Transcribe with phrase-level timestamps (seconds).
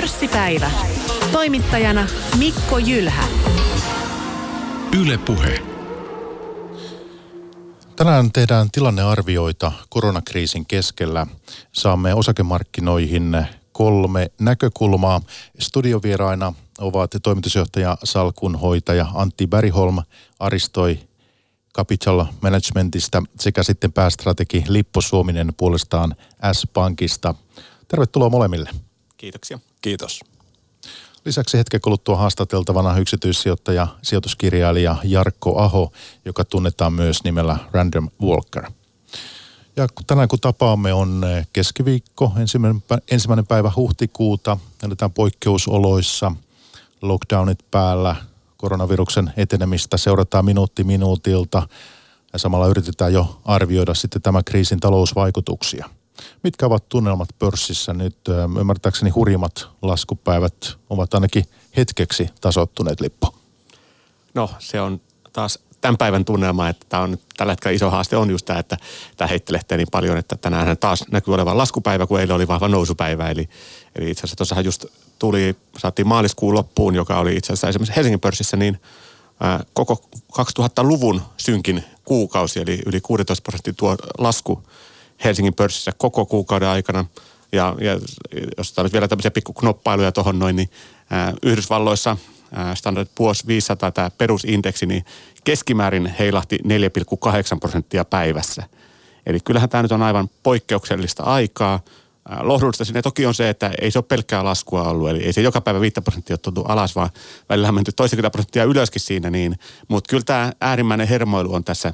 [0.00, 0.70] Pörssipäivä.
[1.32, 2.06] Toimittajana
[2.38, 3.24] Mikko Jylhä.
[5.00, 5.62] Yle Puhe.
[7.96, 11.26] Tänään tehdään tilannearvioita koronakriisin keskellä.
[11.72, 15.20] Saamme osakemarkkinoihin kolme näkökulmaa.
[15.58, 19.98] Studiovieraina ovat toimitusjohtaja salkunhoitaja Antti Bäriholm,
[20.38, 20.98] Aristoi
[21.76, 26.16] Capital Managementista sekä sitten päästrategi Lippo Suominen puolestaan
[26.52, 27.34] S-Pankista.
[27.88, 28.70] Tervetuloa molemmille.
[29.16, 29.58] Kiitoksia.
[29.86, 30.20] Kiitos.
[31.24, 35.92] Lisäksi hetken kuluttua haastateltavana yksityissijoittaja, sijoituskirjailija Jarkko Aho,
[36.24, 38.70] joka tunnetaan myös nimellä Random Walker.
[39.76, 46.32] Ja tänään kun tapaamme on keskiviikko, ensimmäinen, ensimmäinen päivä huhtikuuta, eletään poikkeusoloissa,
[47.02, 48.16] lockdownit päällä,
[48.56, 51.68] koronaviruksen etenemistä seurataan minuutti minuutilta
[52.32, 55.90] ja samalla yritetään jo arvioida sitten tämän kriisin talousvaikutuksia.
[56.42, 58.16] Mitkä ovat tunnelmat pörssissä nyt?
[58.60, 61.44] Ymmärtääkseni hurjimmat laskupäivät ovat ainakin
[61.76, 63.34] hetkeksi tasottuneet lippu.
[64.34, 65.00] No se on
[65.32, 68.76] taas tämän päivän tunnelma, että tämä on tällä hetkellä iso haaste on just tämä, että
[69.16, 73.30] tämä heittelehtii niin paljon, että tänään taas näkyy olevan laskupäivä, kun eilen oli vahva nousupäivä.
[73.30, 73.48] Eli,
[73.96, 74.84] eli itse asiassa tuossahan just
[75.18, 78.80] tuli, saatiin maaliskuun loppuun, joka oli itse asiassa esimerkiksi Helsingin pörssissä, niin
[79.40, 84.62] ää, koko 2000-luvun synkin kuukausi, eli yli 16 prosenttia tuo lasku
[85.24, 87.04] Helsingin pörssissä koko kuukauden aikana.
[87.52, 88.00] Ja, ja
[88.58, 90.70] jos nyt vielä tämmöisiä pikkuknoppailuja tuohon noin, niin
[91.10, 92.16] ää, Yhdysvalloissa
[92.52, 95.04] ää, Standard Poor's 500, tämä perusindeksi, niin
[95.44, 98.62] keskimäärin heilahti 4,8 prosenttia päivässä.
[99.26, 101.80] Eli kyllähän tämä nyt on aivan poikkeuksellista aikaa.
[102.40, 105.40] Lohdullista sinne toki on se, että ei se ole pelkkää laskua ollut, eli ei se
[105.40, 107.10] joka päivä 5 prosenttia ole tultu alas, vaan
[107.48, 109.58] välillä on menty toistakymmentä prosenttia ylöskin siinä niin.
[109.88, 111.92] Mutta kyllä tämä äärimmäinen hermoilu on tässä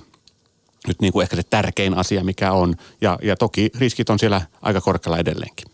[0.88, 2.75] nyt niin kuin ehkä se tärkein asia, mikä on.
[3.00, 5.66] Ja, ja toki riskit on siellä aika korkealla edelleenkin.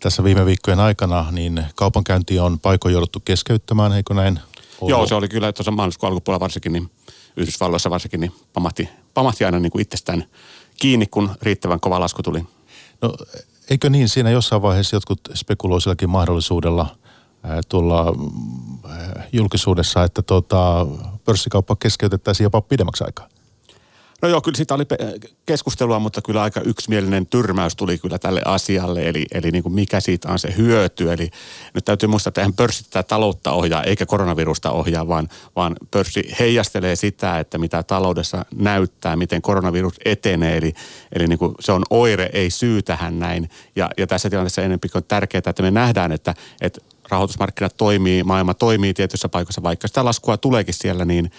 [0.00, 4.40] Tässä viime viikkojen aikana niin kaupankäynti on paikoin jouduttu keskeyttämään, eikö näin
[4.80, 4.90] ollut?
[4.90, 6.90] Joo, se oli kyllä tuossa maaliskuun alkupuolella varsinkin, niin
[7.36, 10.24] Yhdysvalloissa varsinkin, niin pamahti, pamahti aina niin kuin itsestään
[10.80, 12.44] kiinni, kun riittävän kova lasku tuli.
[13.02, 13.14] No
[13.70, 16.96] eikö niin, siinä jossain vaiheessa jotkut spekuloisillakin mahdollisuudella
[17.68, 18.12] tulla
[19.32, 20.86] julkisuudessa, että tuota,
[21.24, 23.28] pörssikauppa keskeytettäisiin jopa pidemmäksi aikaa?
[24.24, 24.84] No joo, kyllä siitä oli
[25.46, 30.00] keskustelua, mutta kyllä aika yksimielinen tyrmäys tuli kyllä tälle asialle, eli, eli niin kuin mikä
[30.00, 31.12] siitä on se hyöty.
[31.12, 31.30] Eli
[31.74, 36.34] nyt täytyy muistaa, että eihän pörssi tätä taloutta ohjaa, eikä koronavirusta ohjaa, vaan, vaan pörssi
[36.40, 40.56] heijastelee sitä, että mitä taloudessa näyttää, miten koronavirus etenee.
[40.56, 40.74] Eli,
[41.12, 43.50] eli niin kuin se on oire, ei syy tähän näin.
[43.76, 48.54] Ja, ja tässä tilanteessa enemmän on tärkeää, että me nähdään, että, että rahoitusmarkkinat toimii, maailma
[48.54, 51.30] toimii tietyissä paikoissa, vaikka sitä laskua tuleekin siellä, niin–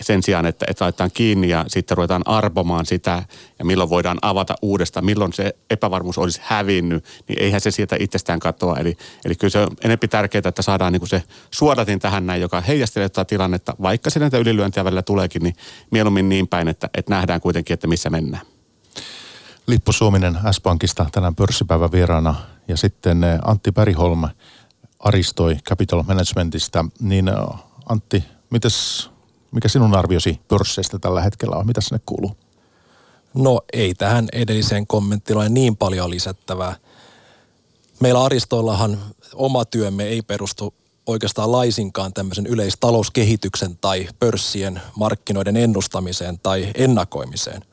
[0.00, 3.22] sen sijaan, että, että laitetaan kiinni ja sitten ruvetaan arpomaan sitä
[3.58, 8.38] ja milloin voidaan avata uudestaan, milloin se epävarmuus olisi hävinnyt, niin eihän se sieltä itsestään
[8.40, 8.76] katoa.
[8.76, 12.40] Eli, eli kyllä se on enempi tärkeää, että saadaan niin kuin se suodatin tähän näin,
[12.40, 15.54] joka heijastelee tätä tilannetta, vaikka se näitä ylilyöntiä välillä tuleekin, niin
[15.90, 18.46] mieluummin niin päin, että, että nähdään kuitenkin, että missä mennään.
[19.66, 22.34] Lippo Suominen S-Pankista tänään pörssipäivän vieraana
[22.68, 24.22] ja sitten Antti Päriholm
[24.98, 26.84] Aristoi Capital Managementista.
[27.00, 27.30] Niin
[27.88, 29.10] Antti, mites
[29.50, 31.66] mikä sinun arviosi pörsseistä tällä hetkellä on?
[31.66, 32.36] Mitä sinne kuuluu?
[33.34, 36.76] No ei tähän edelliseen kommenttiin ole niin paljon lisättävää.
[38.00, 38.98] Meillä Aristoillahan
[39.34, 40.74] oma työmme ei perustu
[41.06, 47.64] oikeastaan laisinkaan tämmöisen yleistalouskehityksen tai pörssien markkinoiden ennustamiseen tai ennakoimiseen.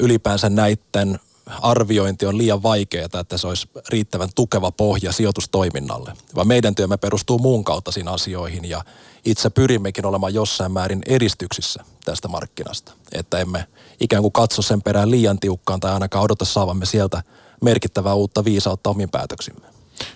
[0.00, 6.12] ylipäänsä näiden arviointi on liian vaikeaa, että se olisi riittävän tukeva pohja sijoitustoiminnalle.
[6.34, 8.84] Vaan meidän työmme perustuu muun kaltaisiin asioihin ja
[9.24, 12.92] itse pyrimmekin olemaan jossain määrin eristyksissä tästä markkinasta.
[13.12, 13.66] Että emme
[14.00, 17.22] ikään kuin katso sen perään liian tiukkaan tai ainakaan odota saavamme sieltä
[17.62, 19.66] merkittävää uutta viisautta omiin päätöksimme.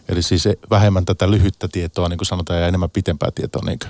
[0.09, 3.87] Eli siis vähemmän tätä lyhyttä tietoa, niin kuin sanotaan, ja enemmän pitempää tietoa, niinkö?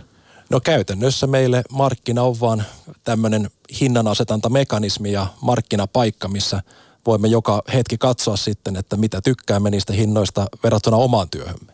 [0.50, 2.64] No käytännössä meille markkina on vaan
[3.04, 3.50] tämmöinen
[3.80, 6.62] hinnanasetantamekanismi ja markkinapaikka, missä
[7.06, 11.72] voimme joka hetki katsoa sitten, että mitä tykkäämme niistä hinnoista verrattuna omaan työhömme.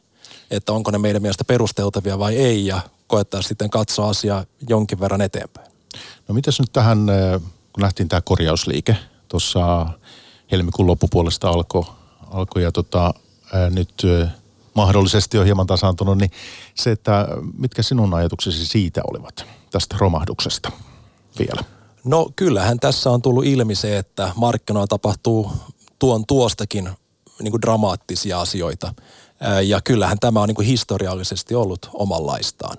[0.50, 5.20] Että onko ne meidän mielestä perusteltavia vai ei ja koettaa sitten katsoa asiaa jonkin verran
[5.20, 5.70] eteenpäin.
[6.28, 6.98] No mitäs nyt tähän,
[7.72, 8.96] kun nähtiin tämä korjausliike
[9.28, 9.86] tuossa
[10.50, 11.84] helmikuun loppupuolesta alkoi
[12.30, 13.14] alko ja tota,
[13.52, 14.02] ää, nyt
[14.74, 16.30] mahdollisesti on hieman tasaantunut, niin
[16.74, 17.28] se, että
[17.58, 20.72] mitkä sinun ajatuksesi siitä olivat tästä romahduksesta
[21.38, 21.75] vielä?
[22.06, 25.52] No kyllähän tässä on tullut ilmi se, että markkinoilla tapahtuu
[25.98, 26.90] tuon tuostakin
[27.42, 28.94] niin kuin dramaattisia asioita.
[29.64, 32.76] Ja kyllähän tämä on niin kuin historiallisesti ollut omanlaistaan.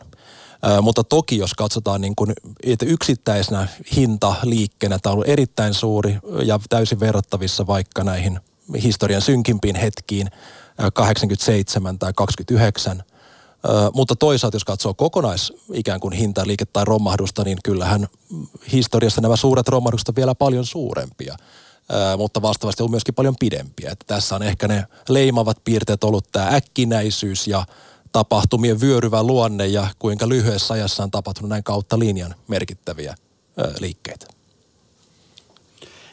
[0.82, 2.34] Mutta toki jos katsotaan niin kuin,
[2.64, 8.40] että yksittäisenä hintaliikkeenä tämä on ollut erittäin suuri ja täysin verrattavissa vaikka näihin
[8.84, 10.28] historian synkimpiin hetkiin
[10.94, 13.04] 87 tai 29.
[13.94, 18.08] Mutta toisaalta, jos katsoo kokonais ikään kuin hintaliike tai romahdusta, niin kyllähän
[18.72, 21.38] historiassa nämä suuret romahdukset on vielä paljon suurempia
[22.18, 23.92] mutta vastaavasti on myöskin paljon pidempiä.
[23.92, 27.66] Että tässä on ehkä ne leimavat piirteet ollut tämä äkkinäisyys ja
[28.12, 33.16] tapahtumien vyöryvä luonne ja kuinka lyhyessä ajassa on tapahtunut näin kautta linjan merkittäviä
[33.80, 34.37] liikkeitä.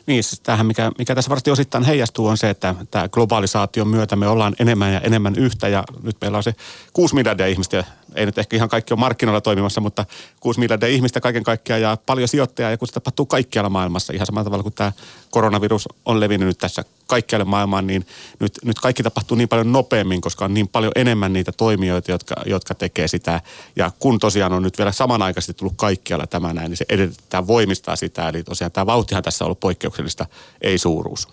[0.06, 4.16] Niin, siis tämähän mikä, mikä tässä varmasti osittain heijastuu on se, että tämä globalisaation myötä
[4.16, 6.54] me ollaan enemmän ja enemmän yhtä ja nyt meillä on se
[6.92, 7.84] 6 miljardia ihmistä
[8.14, 10.06] ei nyt ehkä ihan kaikki ole markkinoilla toimimassa, mutta
[10.40, 14.26] 6 miljardia ihmistä kaiken kaikkiaan ja paljon sijoittajia ja kun se tapahtuu kaikkialla maailmassa ihan
[14.26, 14.92] samalla tavalla kuin tämä
[15.30, 18.06] koronavirus on levinnyt nyt tässä kaikkialle maailmaan, niin
[18.40, 22.34] nyt, nyt kaikki tapahtuu niin paljon nopeammin, koska on niin paljon enemmän niitä toimijoita, jotka,
[22.46, 23.40] jotka tekee sitä.
[23.76, 27.96] Ja kun tosiaan on nyt vielä samanaikaisesti tullut kaikkialla tämä näin, niin se edellyttää voimistaa
[27.96, 28.28] sitä.
[28.28, 30.26] Eli tosiaan tämä vauhtihan tässä on ollut poikkeuksellista,
[30.60, 31.28] ei suuruus.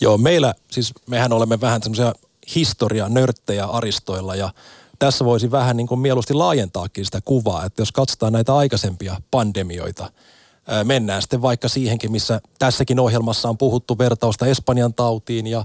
[0.00, 2.12] Joo, meillä, siis mehän olemme vähän semmoisia
[2.54, 4.52] historia nörttejä aristoilla ja
[4.98, 10.12] tässä voisi vähän niin kuin mieluusti laajentaakin sitä kuvaa, että jos katsotaan näitä aikaisempia pandemioita,
[10.84, 15.64] mennään sitten vaikka siihenkin, missä tässäkin ohjelmassa on puhuttu vertausta Espanjan tautiin ja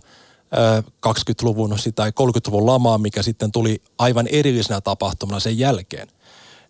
[1.07, 6.07] 20-luvun tai 30-luvun lamaan, mikä sitten tuli aivan erillisenä tapahtumana sen jälkeen.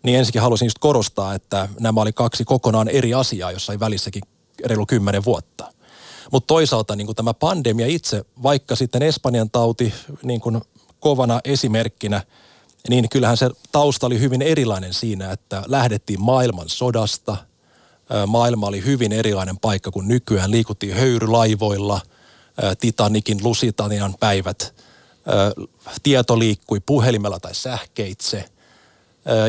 [0.02, 4.22] Niin ensinnäkin haluaisin just korostaa, että nämä oli kaksi kokonaan eri asiaa, jossa ei välissäkin
[4.64, 5.72] reilu kymmenen vuotta.
[6.32, 10.60] Mutta toisaalta niin tämä pandemia itse, vaikka sitten Espanjan tauti niin kuin
[11.00, 12.22] kovana esimerkkinä–
[12.88, 17.36] niin kyllähän se tausta oli hyvin erilainen siinä, että lähdettiin maailman sodasta.
[18.26, 20.50] Maailma oli hyvin erilainen paikka kuin nykyään.
[20.50, 22.00] Liikuttiin höyrylaivoilla,
[22.80, 24.74] Titanikin Lusitanian päivät.
[26.02, 28.44] Tieto liikkui puhelimella tai sähkeitse.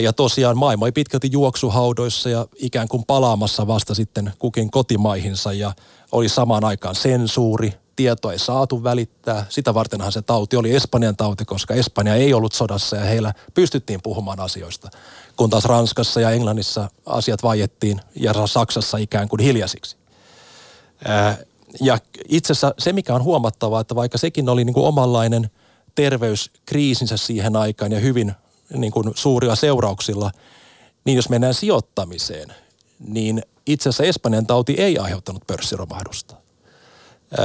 [0.02, 5.74] Ja tosiaan maailma oli pitkälti juoksuhaudoissa ja ikään kuin palaamassa vasta sitten kukin kotimaihinsa ja
[6.12, 9.46] oli samaan aikaan sensuuri, tietoa ei saatu välittää.
[9.50, 14.02] Sitä vartenhan se tauti oli Espanjan tauti, koska Espanja ei ollut sodassa ja heillä pystyttiin
[14.04, 14.90] puhumaan asioista.
[15.36, 19.98] Kun taas Ranskassa ja Englannissa asiat vaiettiin ja Saksassa ikään kuin hiljaisiksi.
[21.82, 21.98] Ja
[22.30, 25.50] itse asiassa se, mikä on huomattavaa, että vaikka sekin oli niin kuin omanlainen
[25.96, 28.34] terveyskriisinsä siihen aikaan ja hyvin
[28.74, 30.32] niin kuin suurilla seurauksilla,
[31.06, 32.54] niin jos mennään sijoittamiseen,
[33.08, 36.43] niin itse asiassa Espanjan tauti ei aiheuttanut pörssiromahdusta.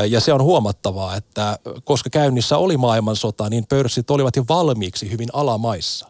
[0.09, 5.29] Ja se on huomattavaa, että koska käynnissä oli maailmansota, niin pörssit olivat jo valmiiksi hyvin
[5.33, 6.09] alamaissa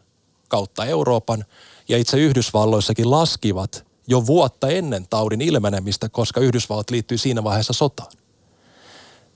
[0.49, 1.45] kautta Euroopan.
[1.89, 8.13] Ja itse Yhdysvalloissakin laskivat jo vuotta ennen taudin ilmenemistä, koska Yhdysvallat liittyi siinä vaiheessa sotaan.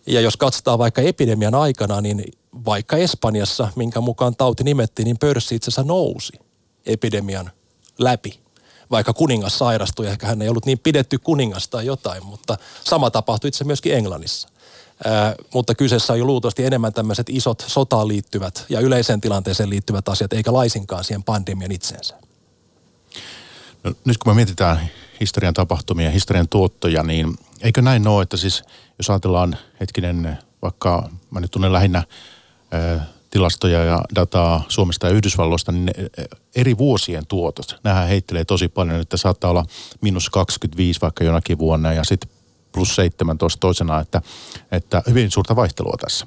[0.06, 2.24] Ja jos katsotaan vaikka epidemian aikana, niin
[2.64, 6.32] vaikka Espanjassa, minkä mukaan tauti nimettiin, niin pörssi itse asiassa nousi
[6.86, 7.50] epidemian
[7.98, 8.40] läpi
[8.92, 13.48] vaikka kuningas sairastui, ehkä hän ei ollut niin pidetty kuningas tai jotain, mutta sama tapahtui
[13.48, 14.48] itse myöskin Englannissa.
[15.04, 20.08] Ää, mutta kyseessä on jo luultavasti enemmän tämmöiset isot sotaan liittyvät ja yleiseen tilanteeseen liittyvät
[20.08, 22.14] asiat, eikä laisinkaan siihen pandemian itseensä.
[23.84, 24.90] No, nyt kun me mietitään
[25.20, 28.62] historian tapahtumia ja historian tuottoja, niin eikö näin ole, että siis
[28.98, 32.02] jos ajatellaan hetkinen, vaikka mä nyt tunnen lähinnä
[33.32, 35.90] tilastoja ja dataa Suomesta ja Yhdysvalloista, niin
[36.56, 39.64] eri vuosien tuotot, nämähän heittelee tosi paljon, että saattaa olla
[40.00, 42.30] miinus 25 vaikka jonakin vuonna ja sitten
[42.72, 44.22] plus 17 toisena, että,
[44.72, 46.26] että hyvin suurta vaihtelua tässä.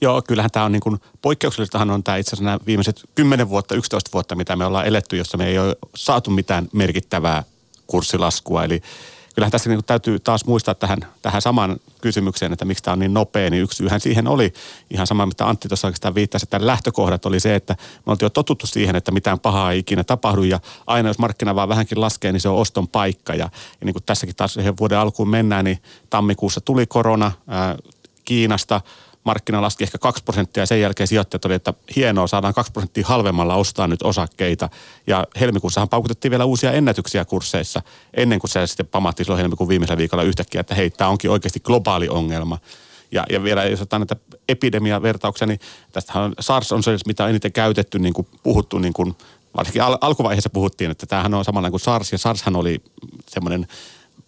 [0.00, 3.74] Joo, kyllähän tämä on niin kuin, poikkeuksellistahan on tämä itse asiassa nämä viimeiset 10 vuotta,
[3.74, 7.44] 11 vuotta, mitä me ollaan eletty, jossa me ei ole saatu mitään merkittävää
[7.86, 8.64] kurssilaskua.
[8.64, 8.82] Eli
[9.34, 13.14] kyllähän tässä niin täytyy taas muistaa tähän, tähän samaan kysymykseen, että miksi tämä on niin
[13.14, 14.52] nopea, niin yksi syyhän siihen oli.
[14.90, 17.76] Ihan sama, mitä Antti tuossa oikeastaan viittasi, että lähtökohdat oli se, että
[18.06, 20.42] me oltiin jo totuttu siihen, että mitään pahaa ei ikinä tapahdu.
[20.42, 23.34] Ja aina jos markkina vaan vähänkin laskee, niin se on oston paikka.
[23.34, 23.48] Ja,
[23.80, 25.78] ja niin kuin tässäkin taas vuoden alkuun mennään, niin
[26.10, 27.76] tammikuussa tuli korona ää,
[28.24, 28.80] Kiinasta–
[29.24, 33.06] markkina laski ehkä 2 prosenttia ja sen jälkeen sijoittajat oli, että hienoa, saadaan 2 prosenttia
[33.06, 34.68] halvemmalla ostaa nyt osakkeita.
[35.06, 37.82] Ja helmikuussahan paukutettiin vielä uusia ennätyksiä kursseissa
[38.14, 41.60] ennen kuin se sitten pamahti silloin helmikuun viimeisellä viikolla yhtäkkiä, että hei, tämä onkin oikeasti
[41.60, 42.58] globaali ongelma.
[43.12, 44.16] Ja, ja vielä jos otetaan näitä
[44.48, 45.60] epidemia-vertauksia, niin
[45.92, 49.16] tästähän SARS on se, mitä on eniten käytetty, niin kuin puhuttu, niin kuin,
[49.56, 52.82] varsinkin al- alkuvaiheessa puhuttiin, että tämähän on samalla kuin SARS, ja SARShan oli
[53.28, 53.66] semmoinen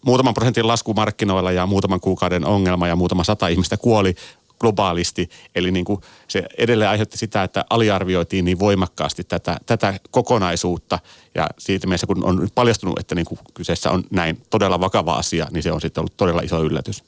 [0.03, 4.15] muutaman prosentin lasku markkinoilla ja muutaman kuukauden ongelma ja muutama sata ihmistä kuoli
[4.59, 5.31] globaalisti.
[5.55, 10.99] Eli niin kuin se edelleen aiheutti sitä, että aliarvioitiin niin voimakkaasti tätä, tätä kokonaisuutta.
[11.35, 15.47] Ja siitä mielessä, kun on paljastunut, että niin kuin kyseessä on näin todella vakava asia,
[15.51, 17.05] niin se on sitten ollut todella iso yllätys.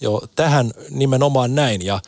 [0.00, 1.84] Joo, tähän nimenomaan näin.
[1.84, 2.00] Ja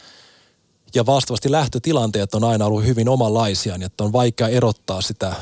[0.94, 5.34] ja vastaavasti lähtötilanteet on aina ollut hyvin omanlaisia, niin että on vaikea erottaa sitä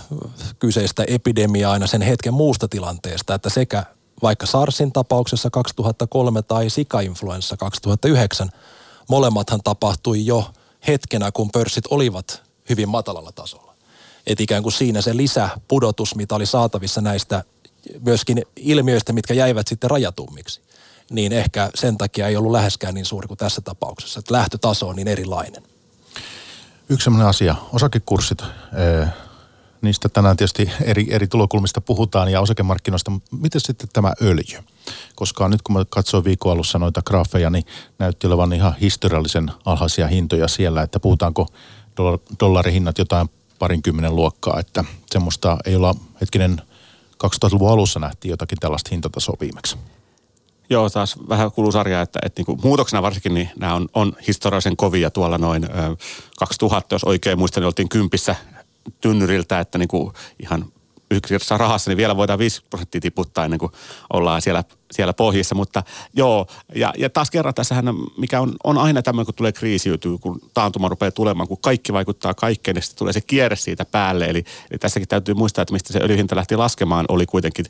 [0.58, 3.84] kyseistä epidemiaa aina sen hetken muusta tilanteesta, että sekä
[4.22, 8.50] vaikka SARSin tapauksessa 2003 tai sika-influenssa 2009,
[9.10, 10.50] molemmathan tapahtui jo
[10.88, 13.74] hetkenä, kun pörssit olivat hyvin matalalla tasolla.
[14.26, 17.44] Et ikään kuin siinä se lisäpudotus, mitä oli saatavissa näistä
[18.00, 20.60] myöskin ilmiöistä, mitkä jäivät sitten rajatummiksi,
[21.10, 24.18] niin ehkä sen takia ei ollut läheskään niin suuri kuin tässä tapauksessa.
[24.18, 25.62] Että lähtötaso on niin erilainen.
[26.88, 28.42] Yksi sellainen asia, osakekurssit,
[29.82, 33.12] niistä tänään tietysti eri, eri tulokulmista puhutaan ja osakemarkkinoista.
[33.30, 34.58] Miten sitten tämä öljy?
[35.14, 37.64] Koska nyt kun mä katsoin viikon alussa noita graafeja, niin
[37.98, 41.46] näytti olevan ihan historiallisen alhaisia hintoja siellä, että puhutaanko
[42.40, 46.62] dollarihinnat jotain parinkymmenen luokkaa, että semmoista ei olla hetkinen
[47.24, 49.76] 2000-luvun alussa nähtiin jotakin tällaista hintatasoa viimeksi.
[50.70, 54.76] Joo, taas vähän kulusarjaa, että, että niin kuin muutoksena varsinkin niin nämä on, on historiallisen
[54.76, 55.96] kovia tuolla noin ö,
[56.38, 58.36] 2000, jos oikein muistan, niin oltiin kympissä
[59.00, 60.64] tynnyriltä, että niin kuin ihan
[61.10, 63.72] yksissä rahassa, niin vielä voidaan 5 prosenttia tiputtaa ennen kuin
[64.12, 65.54] ollaan siellä, siellä pohjissa.
[65.54, 65.82] Mutta
[66.14, 67.84] joo, ja, ja taas kerran tässähän,
[68.18, 72.34] mikä on, on aina tämmöinen, kun tulee kriisiytyy, kun taantuma rupeaa tulemaan, kun kaikki vaikuttaa
[72.34, 74.24] kaikkeen, niin sitten tulee se kierre siitä päälle.
[74.24, 77.66] Eli, eli tässäkin täytyy muistaa, että mistä se öljyhinta lähti laskemaan, oli kuitenkin,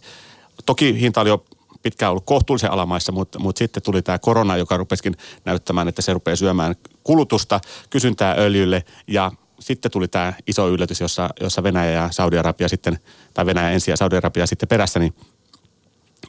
[0.67, 1.45] toki hinta oli jo
[1.83, 6.13] pitkään ollut kohtuullisen alamaissa, mutta, mutta sitten tuli tämä korona, joka rupesikin näyttämään, että se
[6.13, 6.75] rupeaa syömään
[7.05, 7.61] kulutusta,
[7.91, 12.99] kysyntää öljylle ja sitten tuli tämä iso yllätys, jossa, jossa Venäjä ja Saudi-Arabia sitten,
[13.35, 15.15] tai Venäjä ensin ja Saudi-Arabia sitten perässä, niin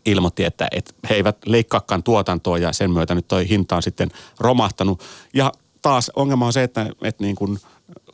[0.05, 4.11] ilmoitti, että, että he eivät leikkaakaan tuotantoa ja sen myötä nyt toi hinta on sitten
[4.39, 5.03] romahtanut.
[5.33, 7.59] Ja taas ongelma on se, että, että niin kuin–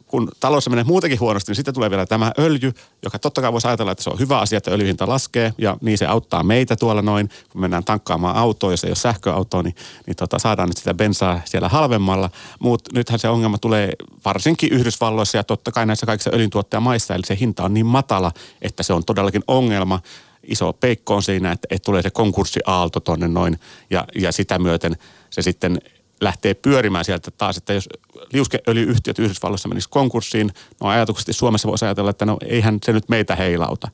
[0.07, 2.73] kun talous menee muutenkin huonosti, niin sitten tulee vielä tämä öljy,
[3.03, 5.97] joka totta kai voisi ajatella, että se on hyvä asia, että öljyhinta laskee ja niin
[5.97, 7.29] se auttaa meitä tuolla noin.
[7.49, 11.41] Kun mennään tankkaamaan autoa, jos ei ole sähköautoa, niin, niin tota, saadaan nyt sitä bensaa
[11.45, 12.29] siellä halvemmalla.
[12.59, 13.91] Mutta nythän se ongelma tulee
[14.25, 18.83] varsinkin Yhdysvalloissa ja totta kai näissä kaikissa öljyntuottajamaissa, eli se hinta on niin matala, että
[18.83, 19.99] se on todellakin ongelma
[20.43, 23.59] iso peikko on siinä, että, että tulee se konkurssiaalto tonne noin
[23.89, 24.97] ja, ja sitä myöten
[25.29, 25.81] se sitten
[26.21, 27.89] lähtee pyörimään sieltä taas, että jos
[28.33, 33.35] liuskeöljyyhtiöt Yhdysvalloissa menisi konkurssiin, no ajatuksesti Suomessa voisi ajatella, että no eihän se nyt meitä
[33.35, 33.87] heilauta.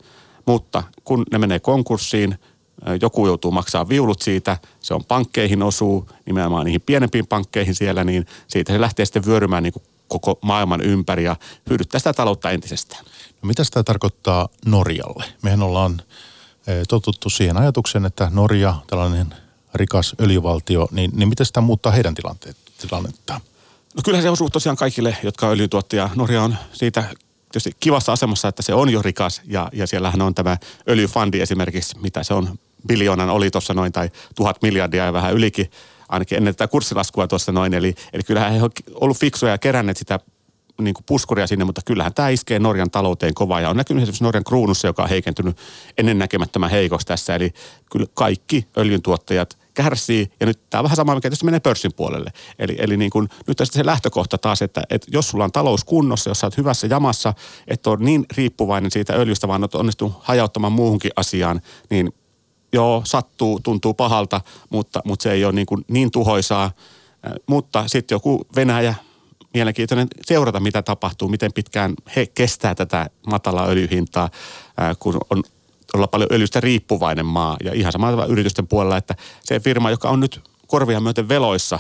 [0.46, 2.40] Mutta kun ne menee konkurssiin,
[3.02, 8.26] joku joutuu maksaa viulut siitä, se on pankkeihin osuu, nimenomaan niihin pienempiin pankkeihin siellä, niin
[8.48, 11.36] siitä se lähtee sitten vyörymään niin kuin koko maailman ympäri ja
[11.70, 13.06] hyödyttää sitä taloutta entisestään.
[13.42, 15.26] No mitä tämä tarkoittaa Norjalle?
[15.42, 16.02] Mehän ollaan
[16.90, 19.36] totuttu siihen ajatukseen, että Norja, tällainen
[19.76, 23.42] rikas öljyvaltio, niin, niin miten sitä muuttaa heidän tilanteet, tilannettaan?
[23.96, 25.58] No kyllä se osuu tosiaan kaikille, jotka on.
[26.16, 27.04] Norja on siitä
[27.52, 30.58] tietysti kivassa asemassa, että se on jo rikas ja, ja siellähän on tämä
[30.90, 35.72] öljyfandi esimerkiksi, mitä se on, biljoonan oli tuossa noin tai tuhat miljardia ja vähän ylikin
[36.10, 37.74] ainakin ennen tätä kurssilaskua tuossa noin.
[37.74, 40.20] Eli, eli kyllähän he on ollut fiksuja ja keränneet sitä
[40.82, 44.24] niin kuin puskuria sinne, mutta kyllähän tämä iskee Norjan talouteen kovaa ja on näkynyt esimerkiksi
[44.24, 45.58] Norjan kruunussa, joka on heikentynyt
[45.98, 47.36] ennennäkemättömän heikosti tässä.
[47.36, 47.54] Eli
[47.92, 52.32] kyllä kaikki öljyntuottajat kärsii, ja nyt tämä on vähän sama, mikä tietysti menee pörssin puolelle.
[52.60, 55.84] Eli, eli niin kuin, nyt on se lähtökohta taas, että, että jos sulla on talous
[55.84, 57.34] kunnossa, jos sä oot hyvässä jamassa,
[57.68, 62.14] että on niin riippuvainen siitä öljystä, vaan olet onnistunut hajauttamaan muuhunkin asiaan, niin
[62.74, 66.72] joo, sattuu, tuntuu pahalta, mutta, mutta se ei ole niin, kuin niin tuhoisaa.
[67.48, 68.96] Mutta sitten joku Venäjä,
[69.54, 74.30] mielenkiintoinen seurata, mitä tapahtuu, miten pitkään he kestää tätä matalaa öljyhintaa,
[75.00, 75.44] kun on
[75.94, 77.58] olla paljon öljystä riippuvainen maa.
[77.64, 81.80] Ja ihan samalla yritysten puolella, että se firma, joka on nyt korvia myöten veloissa,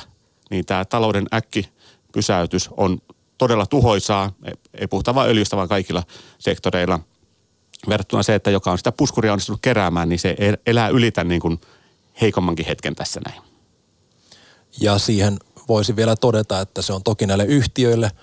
[0.50, 1.70] niin tämä talouden äkki
[2.13, 3.01] pysäytys on
[3.38, 4.32] todella tuhoisaa.
[4.74, 6.03] Ei puhuta vain öljystä, vaan kaikilla
[6.39, 7.00] sektoreilla.
[7.89, 11.62] Verrattuna se, että joka on sitä puskuria onnistunut keräämään, niin se elää ylitä niin kuin
[12.22, 13.41] heikommankin hetken tässä näin.
[14.82, 18.12] Ja siihen voisi vielä todeta, että se on toki näille yhtiöille–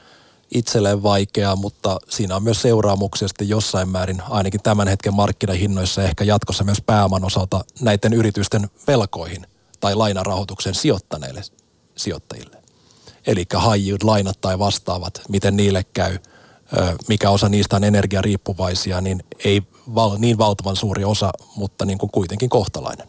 [0.55, 6.25] itselleen vaikeaa, mutta siinä on myös seuraamuksia sitten jossain määrin, ainakin tämän hetken markkinahinnoissa ehkä
[6.25, 9.47] jatkossa myös pääoman osalta näiden yritysten velkoihin
[9.81, 11.43] tai lainarahoituksen sijoittaneille
[11.97, 12.57] sijoittajille.
[13.27, 16.19] Eli high lainat tai vastaavat, miten niille käy,
[17.09, 19.63] mikä osa niistä on energiariippuvaisia, niin ei
[19.95, 23.09] val, niin valtavan suuri osa, mutta niin kuin kuitenkin kohtalainen.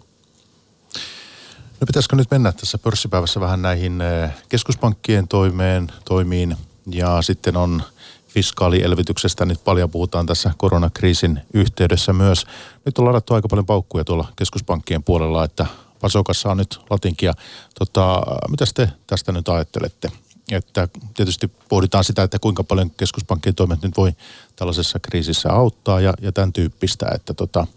[1.79, 4.03] No pitäisikö nyt mennä tässä pörssipäivässä vähän näihin
[4.50, 7.83] keskuspankkien toimeen, toimiin– ja sitten on
[8.27, 12.45] fiskaalielvytyksestä nyt paljon puhutaan tässä koronakriisin yhteydessä myös.
[12.85, 15.65] Nyt on ladattu aika paljon paukkuja tuolla keskuspankkien puolella, että
[16.01, 17.33] Pasokassa on nyt latinkia.
[17.79, 20.11] Tota, mitä te tästä nyt ajattelette?
[20.51, 24.11] Että tietysti pohditaan sitä, että kuinka paljon keskuspankkien toimet nyt voi
[24.55, 27.67] tällaisessa kriisissä auttaa ja, ja tämän tyyppistä, että tota,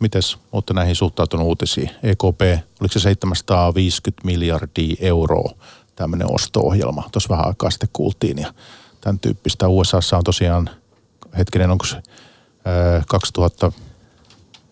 [0.00, 1.90] miten olette näihin suhtautunut uutisiin?
[2.02, 2.40] EKP,
[2.80, 5.54] oliko se 750 miljardia euroa
[5.96, 7.08] tämmöinen osto-ohjelma.
[7.12, 8.54] Tuossa vähän aikaa sitten kuultiin ja
[9.00, 9.68] tämän tyyppistä.
[9.68, 10.70] USAssa on tosiaan,
[11.38, 11.96] hetkinen, onko se
[13.08, 13.72] 2000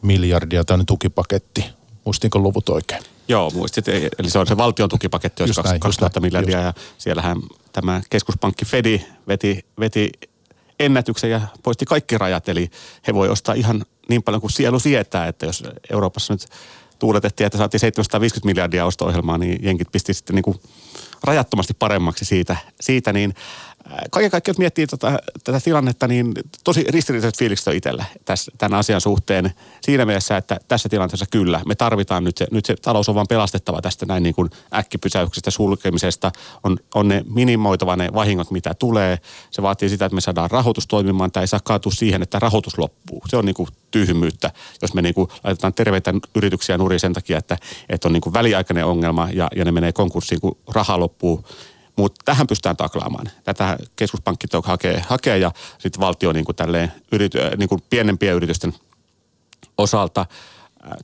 [0.03, 1.65] miljardia tämmöinen tukipaketti
[2.05, 3.03] Muistinko luvut oikein?
[3.29, 3.89] Joo, muistit.
[3.89, 7.37] Eli se on se valtion tukipaketti, olisi 2000 miljardia ja siellähän
[7.73, 10.11] tämä keskuspankki Fedi veti, veti
[10.81, 12.49] ennätyksen ja poisti kaikki rajat.
[12.49, 12.71] Eli
[13.07, 16.47] he voi ostaa ihan niin paljon kuin sielu sietää, että jos Euroopassa nyt
[16.99, 20.61] tuuletettiin, että saatiin 750 miljardia osto-ohjelmaa, niin jenkit pisti sitten niin kuin
[21.25, 23.35] rajattomasti paremmaksi siitä, siitä niin
[24.11, 26.35] kaiken kaikkiaan, miettii tota, tätä tilannetta, niin
[26.65, 29.53] tosi ristiriitaiset fiilikset on itsellä tässä, tämän asian suhteen.
[29.81, 33.27] Siinä mielessä, että tässä tilanteessa kyllä, me tarvitaan nyt se, nyt se talous on vaan
[33.29, 36.33] pelastettava tästä näin niin kuin äkkipysäyksestä, sulkemisesta.
[36.65, 39.19] On, on ne minimoitava ne vahingot, mitä tulee.
[39.51, 41.33] Se vaatii sitä, että me saadaan rahoitus toimimaan.
[41.33, 43.23] Tämä ei saa kaatua siihen, että rahoitus loppuu.
[43.29, 44.51] Se on niin kuin tyhmyyttä,
[44.83, 47.59] jos me niin kuin laitetaan terveitä yrityksiä nurin sen takia, että,
[47.89, 51.45] että on niin kuin väliaikainen ongelma ja, ja ne menee konkurssiin, kun raha loppuu
[51.97, 53.31] mutta tähän pystytään taklaamaan.
[53.45, 58.75] Tätä keskuspankki hakee, hakee ja sitten valtio niin kuin tälleen yrity, niin kuin pienempien yritysten
[59.79, 60.27] osalta.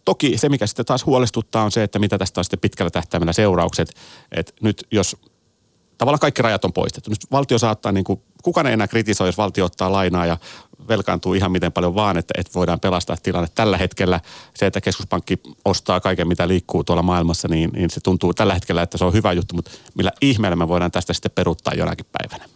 [0.04, 3.32] Toki se, mikä sitten taas huolestuttaa, on se, että mitä tästä on sitten pitkällä tähtäimellä
[3.32, 3.94] seuraukset.
[4.32, 5.16] Että nyt jos
[5.98, 7.10] tavallaan kaikki rajat on poistettu.
[7.10, 10.36] Nyt valtio saattaa, niin kuin, kukaan ei enää kritisoi, jos valtio ottaa lainaa ja
[10.88, 14.20] velkaantuu ihan miten paljon vaan, että, että voidaan pelastaa tilanne tällä hetkellä.
[14.54, 18.82] Se, että keskuspankki ostaa kaiken, mitä liikkuu tuolla maailmassa, niin, niin se tuntuu tällä hetkellä,
[18.82, 22.48] että se on hyvä juttu, mutta millä ihmeellä me voidaan tästä sitten peruttaa jonakin päivänä?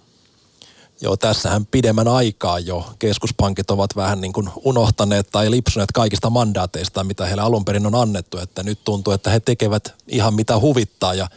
[1.01, 7.05] Joo, tässähän pidemmän aikaa jo keskuspankit ovat vähän niin kuin unohtaneet tai lipsuneet kaikista mandaateista,
[7.05, 11.15] mitä heille alun perin on annettu, että nyt tuntuu, että he tekevät ihan mitä huvittaa
[11.15, 11.29] ja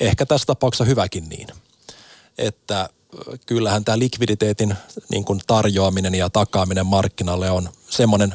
[0.00, 1.48] ehkä tässä tapauksessa hyväkin niin.
[2.38, 2.88] Että
[3.46, 4.74] kyllähän tämä likviditeetin
[5.10, 8.34] niin kuin tarjoaminen ja takaaminen markkinalle on semmoinen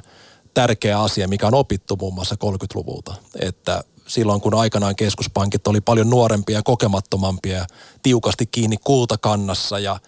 [0.53, 3.15] tärkeä asia, mikä on opittu muun muassa 30-luvulta.
[3.39, 7.65] Että silloin kun aikanaan keskuspankit oli paljon nuorempia ja kokemattomampia
[8.03, 9.99] tiukasti kiinni kultakannassa ja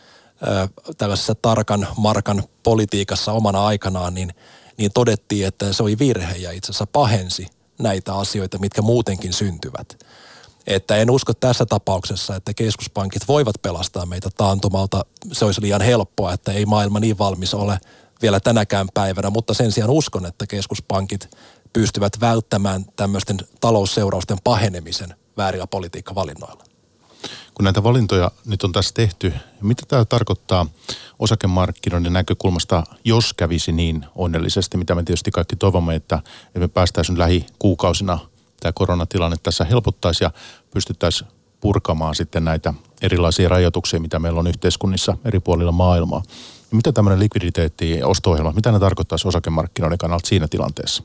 [0.48, 0.68] ö,
[0.98, 4.34] tällaisessa tarkan markan politiikassa omana aikanaan, niin,
[4.78, 7.48] niin todettiin, että se oli virhe ja itse asiassa pahensi
[7.80, 10.06] näitä asioita, mitkä muutenkin syntyvät.
[10.68, 15.06] Että en usko tässä tapauksessa, että keskuspankit voivat pelastaa meitä taantumalta.
[15.32, 17.80] Se olisi liian helppoa, että ei maailma niin valmis ole
[18.22, 21.30] vielä tänäkään päivänä, mutta sen sijaan uskon, että keskuspankit
[21.74, 26.64] pystyvät välttämään tämmöisten talousseurausten pahenemisen väärillä politiikkavalinnoilla.
[27.54, 30.66] Kun näitä valintoja nyt on tässä tehty, mitä tämä tarkoittaa
[31.20, 36.22] osakemarkkinoiden näkökulmasta, jos kävisi niin onnellisesti, mitä me tietysti kaikki toivomme, että
[36.58, 38.20] me päästäisiin lähikuukausina–
[38.60, 40.32] tämä koronatilanne tässä helpottaisi ja
[40.74, 41.30] pystyttäisiin
[41.62, 46.24] purkamaan sitten näitä erilaisia rajoituksia, mitä meillä on yhteiskunnissa eri puolilla maailmaa.
[46.72, 51.04] Ja mitä tämmöinen likviditeetti ja osto-ohjelma, mitä ne tarkoittaisi osakemarkkinoiden kannalta siinä tilanteessa?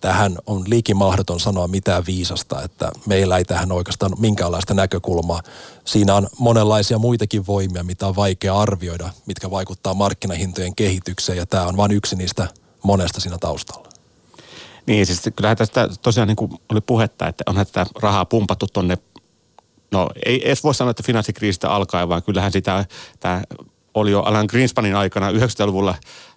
[0.00, 5.42] Tähän on liikimahdoton sanoa mitään viisasta, että meillä ei tähän oikeastaan minkäänlaista näkökulmaa.
[5.84, 11.66] Siinä on monenlaisia muitakin voimia, mitä on vaikea arvioida, mitkä vaikuttaa markkinahintojen kehitykseen ja tämä
[11.66, 12.48] on vain yksi niistä
[12.82, 13.95] monesta siinä taustalla.
[14.86, 18.98] Niin, siis kyllähän tästä tosiaan niin kuin oli puhetta, että onhan tätä rahaa pumpattu tonne,
[19.92, 22.84] no ei edes voi sanoa, että finanssikriisistä alkaen, vaan kyllähän sitä,
[23.20, 23.42] tämä
[23.94, 25.94] oli jo Alan Greenspanin aikana 90-luvulla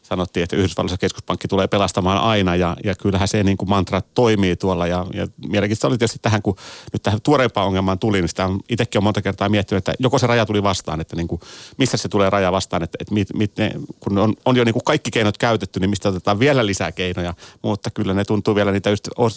[0.10, 4.56] sanottiin, että Yhdysvalloissa keskuspankki tulee pelastamaan aina ja, ja kyllähän se niin kuin mantra toimii
[4.56, 6.56] tuolla ja, ja mielenkiintoista oli tietysti tähän, kun
[6.94, 10.20] nyt tähän tuoreempaan ongelmaan tuli, niin sitä on itsekin on monta kertaa miettinyt, että joko
[10.20, 11.42] se raja tuli vastaan, että niin kuin,
[11.78, 14.74] missä se tulee raja vastaan, että, että mit, mit ne, kun on, on jo niin
[14.74, 18.72] kuin kaikki keinot käytetty, niin mistä otetaan vielä lisää keinoja, mutta kyllä ne tuntuu vielä
[18.72, 18.90] niitä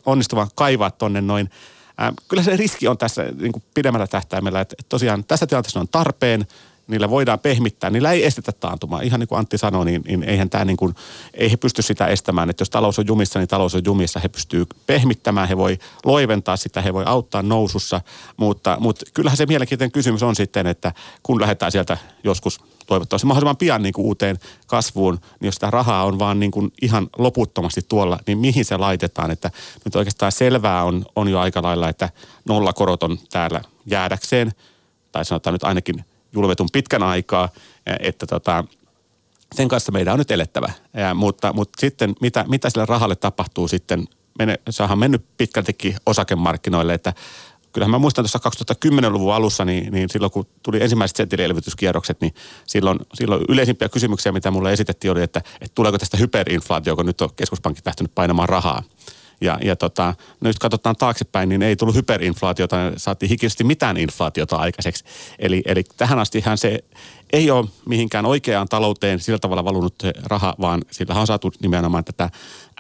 [0.06, 1.50] onnistuvan kaivaa tonne noin.
[2.28, 6.46] Kyllä se riski on tässä niin kuin pidemmällä tähtäimellä, että tosiaan tässä tilanteessa on tarpeen,
[6.86, 9.00] niillä voidaan pehmittää, niillä ei estetä taantumaa.
[9.00, 10.94] Ihan niin kuin Antti sanoi, niin, niin eihän tämä niin kuin,
[11.34, 12.50] ei he pysty sitä estämään.
[12.50, 14.20] Että jos talous on jumissa, niin talous on jumissa.
[14.20, 18.00] He pystyy pehmittämään, he voi loiventaa sitä, he voi auttaa nousussa.
[18.36, 20.92] Mutta, mutta kyllähän se mielenkiintoinen kysymys on sitten, että
[21.22, 26.04] kun lähdetään sieltä joskus toivottavasti mahdollisimman pian niin kuin uuteen kasvuun, niin jos sitä rahaa
[26.04, 29.30] on vaan niin kuin ihan loputtomasti tuolla, niin mihin se laitetaan?
[29.30, 29.50] Että
[29.84, 32.10] nyt oikeastaan selvää on, on jo aika lailla, että
[32.48, 34.52] nollakorot on täällä jäädäkseen,
[35.12, 37.48] tai sanotaan nyt ainakin julvetun pitkän aikaa,
[38.00, 38.64] että tota,
[39.54, 40.72] sen kanssa meidän on nyt elettävä.
[40.94, 44.04] Ja, mutta, mutta sitten mitä, mitä sille rahalle tapahtuu sitten,
[44.38, 47.14] mene, se on mennyt pitkältikin osakemarkkinoille, että
[47.72, 52.34] kyllähän mä muistan tuossa 2010-luvun alussa, niin, niin silloin kun tuli ensimmäiset sentilielvytyskierrokset, niin
[52.66, 57.20] silloin, silloin yleisimpiä kysymyksiä, mitä mulle esitettiin, oli, että, että tuleeko tästä hyperinflaatio, kun nyt
[57.20, 58.82] on keskuspankki lähtenyt painamaan rahaa.
[59.40, 64.56] Ja, ja tota, no nyt katsotaan taaksepäin, niin ei tullut hyperinflaatiota, saatiin hikisesti mitään inflaatiota
[64.56, 65.04] aikaiseksi.
[65.38, 66.78] Eli, eli tähän astihan se
[67.32, 72.30] ei ole mihinkään oikeaan talouteen sillä tavalla valunut raha, vaan sillä on saatu nimenomaan tätä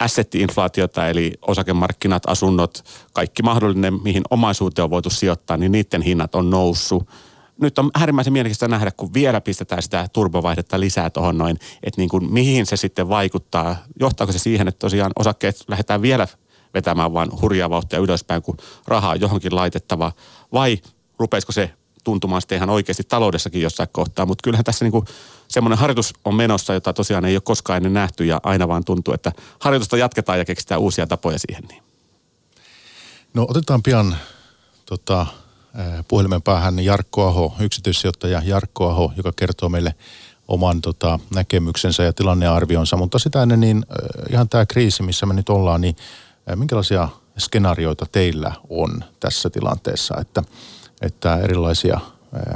[0.00, 6.50] asset-inflaatiota, eli osakemarkkinat, asunnot, kaikki mahdollinen, mihin omaisuuteen on voitu sijoittaa, niin niiden hinnat on
[6.50, 7.08] noussut
[7.60, 12.08] nyt on äärimmäisen mielenkiintoista nähdä, kun vielä pistetään sitä turbovaihdetta lisää tuohon noin, että niin
[12.08, 13.76] kuin mihin se sitten vaikuttaa.
[14.00, 16.28] Johtaako se siihen, että tosiaan osakkeet lähdetään vielä
[16.74, 18.56] vetämään vaan hurjaa vauhtia ylöspäin, kun
[18.86, 20.12] rahaa on johonkin laitettava,
[20.52, 20.78] vai
[21.18, 21.70] rupeisiko se
[22.04, 24.26] tuntumaan sitten ihan oikeasti taloudessakin jossain kohtaa.
[24.26, 25.04] Mutta kyllähän tässä niinku
[25.48, 29.14] semmoinen harjoitus on menossa, jota tosiaan ei ole koskaan ennen nähty ja aina vaan tuntuu,
[29.14, 31.64] että harjoitusta jatketaan ja keksitään uusia tapoja siihen.
[31.68, 31.82] Niin.
[33.34, 34.16] No otetaan pian
[34.86, 35.26] tota,
[36.08, 39.94] puhelimen päähän Jarkko Aho, yksityissijoittaja Jarkko Aho, joka kertoo meille
[40.48, 42.96] oman tota, näkemyksensä ja tilannearvionsa.
[42.96, 43.86] Mutta sitä ennen niin
[44.30, 45.96] ihan tämä kriisi, missä me nyt ollaan, niin
[46.56, 50.42] minkälaisia skenaarioita teillä on tässä tilanteessa, että,
[51.02, 52.00] että erilaisia,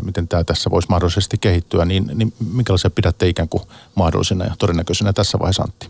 [0.03, 3.63] miten tämä tässä voisi mahdollisesti kehittyä, niin, niin minkälaisia pidätte ikään kuin
[3.95, 5.89] mahdollisina ja todennäköisenä tässä vaiheessa Antti?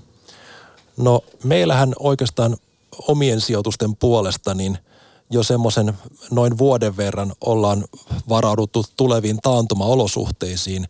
[0.96, 2.56] No meillähän oikeastaan
[3.08, 4.78] omien sijoitusten puolesta niin
[5.30, 5.98] jo semmoisen
[6.30, 7.84] noin vuoden verran ollaan
[8.28, 10.88] varauduttu tuleviin taantuma-olosuhteisiin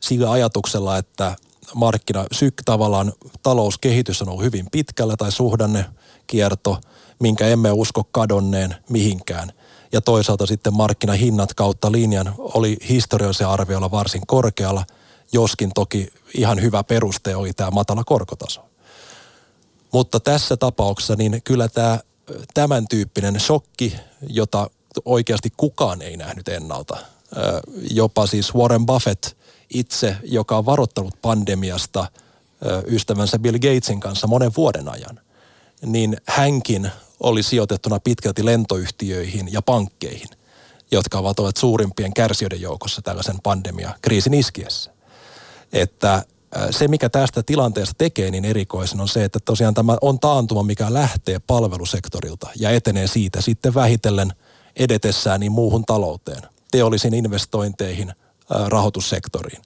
[0.00, 1.36] sillä ajatuksella, että
[1.74, 5.84] markkina, syk, tavallaan talouskehitys on ollut hyvin pitkällä tai suhdanne
[6.26, 6.80] kierto,
[7.18, 9.52] minkä emme usko kadonneen mihinkään.
[9.92, 14.84] Ja toisaalta sitten markkinahinnat kautta linjan oli historiallisen arvioilla varsin korkealla,
[15.32, 18.64] joskin toki ihan hyvä peruste oli tämä matala korkotaso.
[19.92, 21.98] Mutta tässä tapauksessa niin kyllä tämä
[22.54, 23.96] tämän tyyppinen shokki,
[24.28, 24.70] jota
[25.04, 26.96] oikeasti kukaan ei nähnyt ennalta.
[27.90, 29.26] Jopa siis Warren Buffett
[29.74, 32.06] itse, joka on varoittanut pandemiasta
[32.86, 35.20] ystävänsä Bill Gatesin kanssa monen vuoden ajan,
[35.86, 40.28] niin hänkin oli sijoitettuna pitkälti lentoyhtiöihin ja pankkeihin,
[40.90, 44.90] jotka ovat olleet suurimpien kärsijöiden joukossa tällaisen pandemia-kriisin iskiessä.
[45.72, 46.24] Että
[46.70, 50.92] se, mikä tästä tilanteesta tekee niin erikoisen, on se, että tosiaan tämä on taantuma, mikä
[50.92, 54.32] lähtee palvelusektorilta ja etenee siitä sitten vähitellen
[54.76, 58.12] edetessään niin muuhun talouteen, teollisiin investointeihin,
[58.66, 59.62] rahoitussektoriin.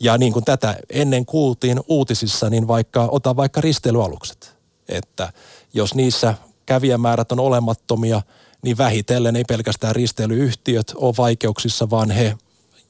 [0.00, 4.51] Ja niin kuin tätä ennen kuultiin uutisissa, niin vaikka, ota vaikka risteilyalukset,
[4.96, 5.32] että
[5.74, 6.34] jos niissä
[6.66, 8.22] kävijämäärät on olemattomia,
[8.62, 12.36] niin vähitellen ei pelkästään risteilyyhtiöt ole vaikeuksissa, vaan he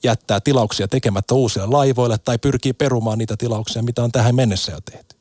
[0.03, 4.81] jättää tilauksia tekemättä uusille laivoille tai pyrkii perumaan niitä tilauksia, mitä on tähän mennessä jo
[4.81, 5.17] tehty.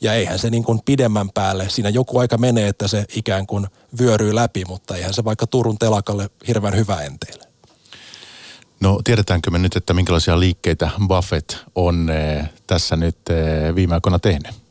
[0.00, 3.66] Ja eihän se niin kuin pidemmän päälle, siinä joku aika menee, että se ikään kuin
[4.00, 7.44] vyöryy läpi, mutta eihän se vaikka Turun telakalle hirveän hyvä enteille.
[8.80, 14.18] No tiedetäänkö me nyt, että minkälaisia liikkeitä Buffett on eh, tässä nyt eh, viime aikoina
[14.18, 14.61] tehnyt?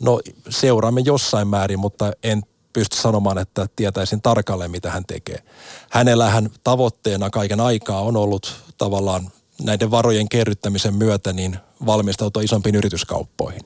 [0.00, 5.42] No seuraamme jossain määrin, mutta en pysty sanomaan, että tietäisin tarkalleen, mitä hän tekee.
[5.90, 9.30] Hänellähän tavoitteena kaiken aikaa on ollut tavallaan
[9.62, 13.62] näiden varojen kerryttämisen myötä niin valmistautua isompiin yrityskauppoihin.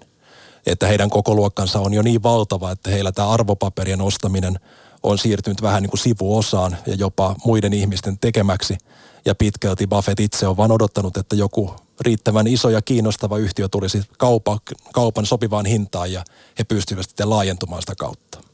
[0.66, 4.60] Että heidän koko luokkansa on jo niin valtava, että heillä tämä arvopaperien ostaminen
[5.02, 8.78] on siirtynyt vähän niin kuin sivuosaan ja jopa muiden ihmisten tekemäksi.
[9.24, 14.02] Ja pitkälti Buffett itse on vaan odottanut, että joku riittävän iso ja kiinnostava yhtiö tulisi
[14.18, 14.58] kaupa,
[14.92, 16.24] kaupan sopivaan hintaan ja
[16.58, 18.50] he pystyvät sitten laajentumaan sitä kautta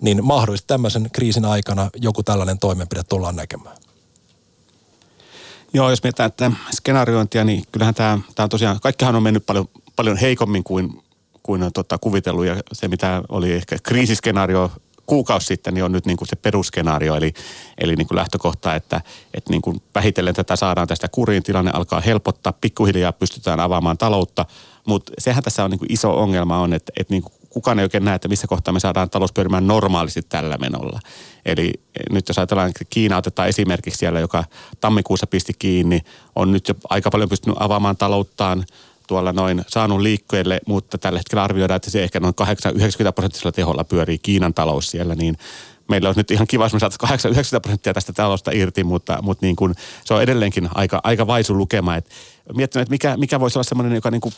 [0.00, 3.76] niin mahdollisesti tämmöisen kriisin aikana joku tällainen toimenpide tullaan näkemään.
[5.72, 9.68] Joo, jos mietitään että skenaariointia, niin kyllähän tämä, tämä on tosiaan, kaikkihan on mennyt paljon,
[9.96, 11.02] paljon heikommin kuin,
[11.42, 14.72] kuin on tota, kuvitellut ja se mitä oli ehkä kriisiskenaario
[15.06, 17.32] kuukausi sitten, niin on nyt niin kuin se perusskenaario, eli,
[17.78, 19.00] eli niin kuin lähtökohta, että,
[19.34, 24.46] että niin kuin vähitellen tätä saadaan tästä kuriin, tilanne alkaa helpottaa, pikkuhiljaa pystytään avaamaan taloutta,
[24.86, 27.82] mutta sehän tässä on niin kuin iso ongelma on, että, että niin kuin kukaan ei
[27.82, 31.00] oikein näe, että missä kohtaa me saadaan talous pyörimään normaalisti tällä menolla.
[31.46, 31.72] Eli
[32.10, 34.44] nyt jos ajatellaan, että Kiina otetaan esimerkiksi siellä, joka
[34.80, 36.00] tammikuussa pisti kiinni,
[36.36, 38.64] on nyt jo aika paljon pystynyt avaamaan talouttaan,
[39.06, 43.84] tuolla noin saanut liikkeelle, mutta tällä hetkellä arvioidaan, että se ehkä noin 8-90 prosenttisella teholla
[43.84, 45.36] pyörii Kiinan talous siellä, niin
[45.88, 49.46] meillä olisi nyt ihan kiva, jos me saataisiin 8-90 prosenttia tästä talosta irti, mutta, mutta
[49.46, 51.96] niin kuin, se on edelleenkin aika, aika vaisu lukema.
[51.96, 52.10] Et
[52.54, 54.34] miettinyt, että mikä, mikä voisi olla sellainen, joka niin kuin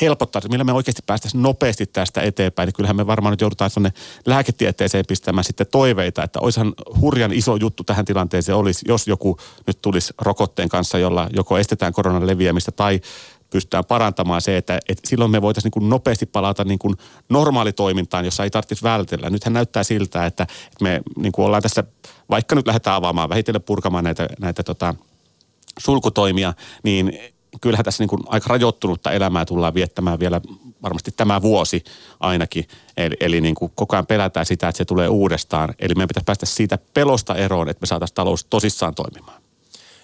[0.00, 2.66] helpottaa, millä me oikeasti päästäisiin nopeasti tästä eteenpäin.
[2.66, 3.92] Niin kyllähän me varmaan nyt joudutaan tuonne
[4.26, 9.82] lääketieteeseen pistämään sitten toiveita, että olisihan hurjan iso juttu tähän tilanteeseen olisi, jos joku nyt
[9.82, 13.00] tulisi rokotteen kanssa, jolla joko estetään koronan leviämistä tai
[13.50, 16.94] pystytään parantamaan se, että, että silloin me voitaisiin niin kuin nopeasti palata niin kuin
[17.28, 19.30] normaalitoimintaan, jossa ei tarvitsisi vältellä.
[19.30, 21.84] Nythän näyttää siltä, että, että me niin kuin ollaan tässä,
[22.30, 24.94] vaikka nyt lähdetään avaamaan, vähitellen purkamaan näitä, näitä tota,
[25.78, 27.18] sulkutoimia, niin
[27.60, 30.40] kyllähän tässä niin kuin aika rajoittunutta elämää tullaan viettämään vielä
[30.82, 31.84] varmasti tämä vuosi
[32.20, 32.68] ainakin.
[32.96, 35.74] Eli, eli niin kuin koko ajan pelätään sitä, että se tulee uudestaan.
[35.78, 39.45] Eli meidän pitäisi päästä siitä pelosta eroon, että me saataisiin talous tosissaan toimimaan.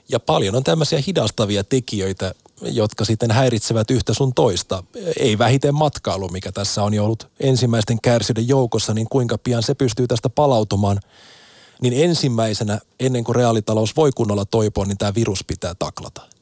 [0.09, 4.85] Ja paljon on tämmöisiä hidastavia tekijöitä, jotka sitten häiritsevät yhtä sun toista.
[5.19, 9.75] Ei vähiten matkailu, mikä tässä on jo ollut ensimmäisten kärsijöiden joukossa, niin kuinka pian se
[9.75, 11.01] pystyy tästä palautumaan.
[11.83, 16.33] Niin ensimmäisenä, ennen kuin reaalitalous voi kunnolla toipua, niin tämä virus pitää taklata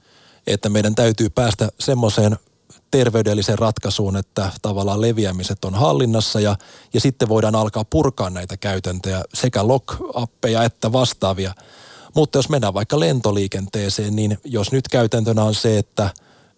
[0.46, 2.36] että meidän täytyy päästä semmoiseen
[2.90, 6.56] terveydellisen ratkaisuun, että tavallaan leviämiset on hallinnassa ja,
[6.94, 11.54] ja sitten voidaan alkaa purkaa näitä käytäntöjä, sekä lock-appeja että vastaavia.
[12.14, 16.10] Mutta jos mennään vaikka lentoliikenteeseen, niin jos nyt käytäntönä on se, että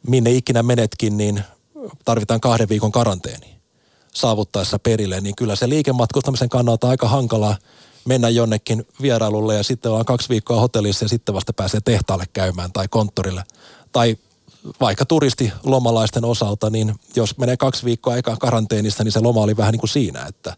[0.08, 1.42] minne ikinä menetkin, niin
[2.04, 3.52] tarvitaan kahden viikon karanteeni
[4.14, 7.56] saavuttaessa perille, niin kyllä se liikematkustamisen kannalta aika hankalaa
[8.04, 12.72] mennä jonnekin vierailulle ja sitten ollaan kaksi viikkoa hotellissa ja sitten vasta pääsee tehtaalle käymään
[12.72, 13.44] tai konttorille.
[13.92, 14.16] Tai
[14.80, 19.72] vaikka turistilomalaisten osalta, niin jos menee kaksi viikkoa eka karanteenissa, niin se loma oli vähän
[19.72, 20.56] niin kuin siinä, että,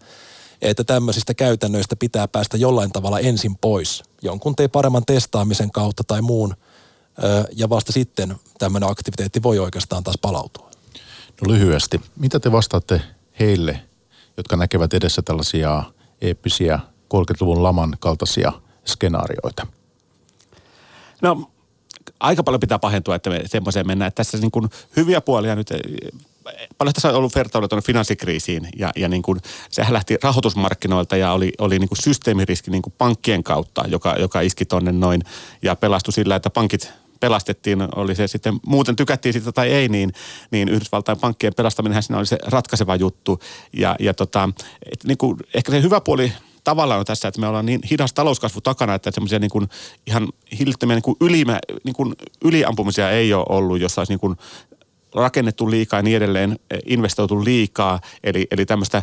[0.63, 4.03] että tämmöisistä käytännöistä pitää päästä jollain tavalla ensin pois.
[4.23, 6.55] Jonkun tee paremman testaamisen kautta tai muun,
[7.57, 10.71] ja vasta sitten tämmöinen aktiviteetti voi oikeastaan taas palautua.
[11.43, 13.03] No lyhyesti, mitä te vastaatte
[13.41, 13.81] heille,
[14.37, 15.83] jotka näkevät edessä tällaisia
[16.21, 16.79] eeppisiä
[17.15, 18.53] 30-luvun laman kaltaisia
[18.85, 19.67] skenaarioita?
[21.23, 21.51] No
[22.21, 24.09] aika paljon pitää pahentua, että me semmoiseen mennään.
[24.09, 25.71] Että tässä niin kuin hyviä puolia nyt
[26.79, 31.33] paljon tässä on ollut vertailu tuonne finanssikriisiin ja, ja niin kuin, sehän lähti rahoitusmarkkinoilta ja
[31.33, 35.23] oli, oli niin kuin systeemiriski niin kuin pankkien kautta, joka, joka iski tuonne noin
[35.63, 40.13] ja pelastui sillä, että pankit pelastettiin, oli se sitten muuten tykättiin sitä tai ei, niin,
[40.51, 43.41] niin Yhdysvaltain pankkien pelastaminen siinä oli se ratkaiseva juttu.
[43.73, 44.49] Ja, ja tota,
[44.93, 46.33] et niin kuin, ehkä se hyvä puoli
[46.65, 49.69] tavallaan on tässä, että me ollaan niin hidas talouskasvu takana, että semmoisia niin kuin
[50.07, 50.29] ihan
[50.59, 54.37] hillittömiä niin kuin ylimä, niin kuin yliampumisia ei ole ollut, jossa olisi niin kuin
[55.15, 58.01] rakennettu liikaa ja niin edelleen, investoitu liikaa.
[58.25, 59.03] Eli, eli tämmöistä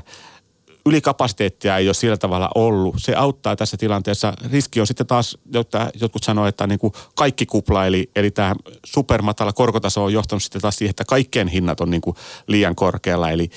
[0.86, 2.96] ylikapasiteettia ei ole sillä tavalla ollut.
[2.98, 4.34] Se auttaa tässä tilanteessa.
[4.52, 8.56] Riski on sitten taas, jotta jotkut sanoo, että niin kuin kaikki kupla, eli, eli tämä
[8.86, 12.16] supermatala korkotaso on johtanut sitten taas siihen, että kaikkien hinnat on niin kuin
[12.48, 13.30] liian korkealla.
[13.30, 13.50] Eli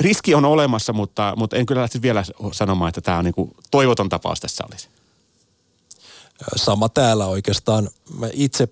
[0.00, 3.50] riski on olemassa, mutta, mutta en kyllä lähtisi vielä sanomaan, että tämä on niin kuin
[3.70, 4.88] toivoton tapaus tässä olisi.
[6.56, 7.88] Sama täällä oikeastaan.
[8.18, 8.68] Me itse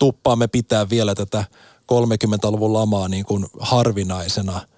[0.00, 1.44] tuppaamme pitää vielä tätä
[1.92, 4.60] 30-luvun lamaa niin kuin harvinaisena–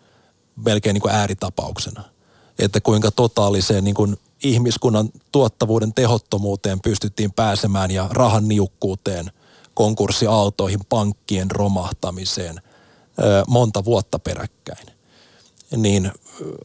[0.56, 2.02] melkein niin kuin ääritapauksena.
[2.58, 9.30] Että kuinka totaaliseen niin kuin ihmiskunnan tuottavuuden tehottomuuteen pystyttiin pääsemään ja rahan niukkuuteen,
[9.74, 12.60] konkurssiaaltoihin, pankkien romahtamiseen
[13.48, 14.86] monta vuotta peräkkäin.
[15.76, 16.12] Niin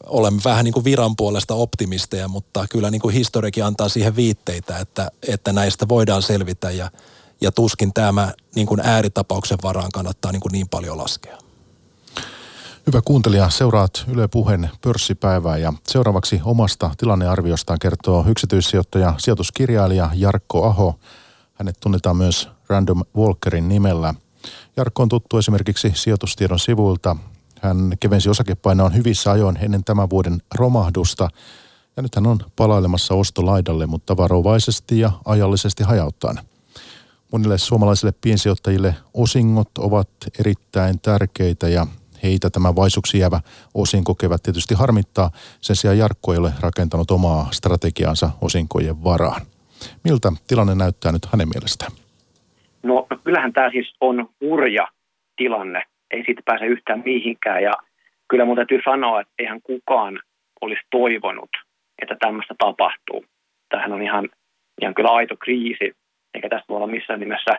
[0.06, 4.78] olemme vähän niin kuin viran puolesta optimisteja, mutta kyllä niin kuin historiakin antaa siihen viitteitä,
[4.78, 6.90] että, että näistä voidaan selvitä ja,
[7.40, 11.38] ja tuskin tämä niin kuin ääritapauksen varaan kannattaa niin, kuin niin paljon laskea.
[12.86, 20.98] Hyvä kuuntelija, seuraat Yle Puheen pörssipäivää ja seuraavaksi omasta tilannearviostaan kertoo yksityissijoittaja, sijoituskirjailija Jarkko Aho.
[21.54, 24.14] Hänet tunnetaan myös Random Walkerin nimellä.
[24.76, 27.16] Jarkko on tuttu esimerkiksi sijoitustiedon sivuilta.
[27.60, 31.28] Hän kevensi osakepainoon hyvissä ajoin ennen tämän vuoden romahdusta
[31.96, 36.47] ja nyt hän on palailemassa ostolaidalle, mutta varovaisesti ja ajallisesti hajauttaen.
[37.32, 40.08] Monille suomalaisille piensijoittajille osingot ovat
[40.40, 41.86] erittäin tärkeitä ja
[42.22, 43.40] heitä tämä vaisuksi jäävä
[43.74, 45.30] osin kokevat tietysti harmittaa.
[45.60, 49.42] Sen sijaan Jarkko ei ole rakentanut omaa strategiaansa osinkojen varaan.
[50.04, 51.92] Miltä tilanne näyttää nyt hänen mielestään?
[52.82, 54.88] No kyllähän tämä siis on hurja
[55.36, 55.82] tilanne.
[56.10, 57.72] Ei siitä pääse yhtään mihinkään ja
[58.28, 60.20] kyllä mun täytyy sanoa, että eihän kukaan
[60.60, 61.50] olisi toivonut,
[62.02, 63.24] että tämmöistä tapahtuu.
[63.68, 64.28] Tähän on ihan,
[64.80, 65.92] ihan kyllä aito kriisi,
[66.38, 67.50] eikä tästä voi olla missään nimessä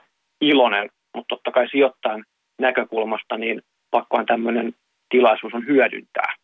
[0.41, 2.25] iloinen, mutta totta kai sijoittajan
[2.61, 3.61] näkökulmasta niin
[3.91, 4.73] pakkohan tämmöinen
[5.09, 6.35] tilaisuus on hyödyntää.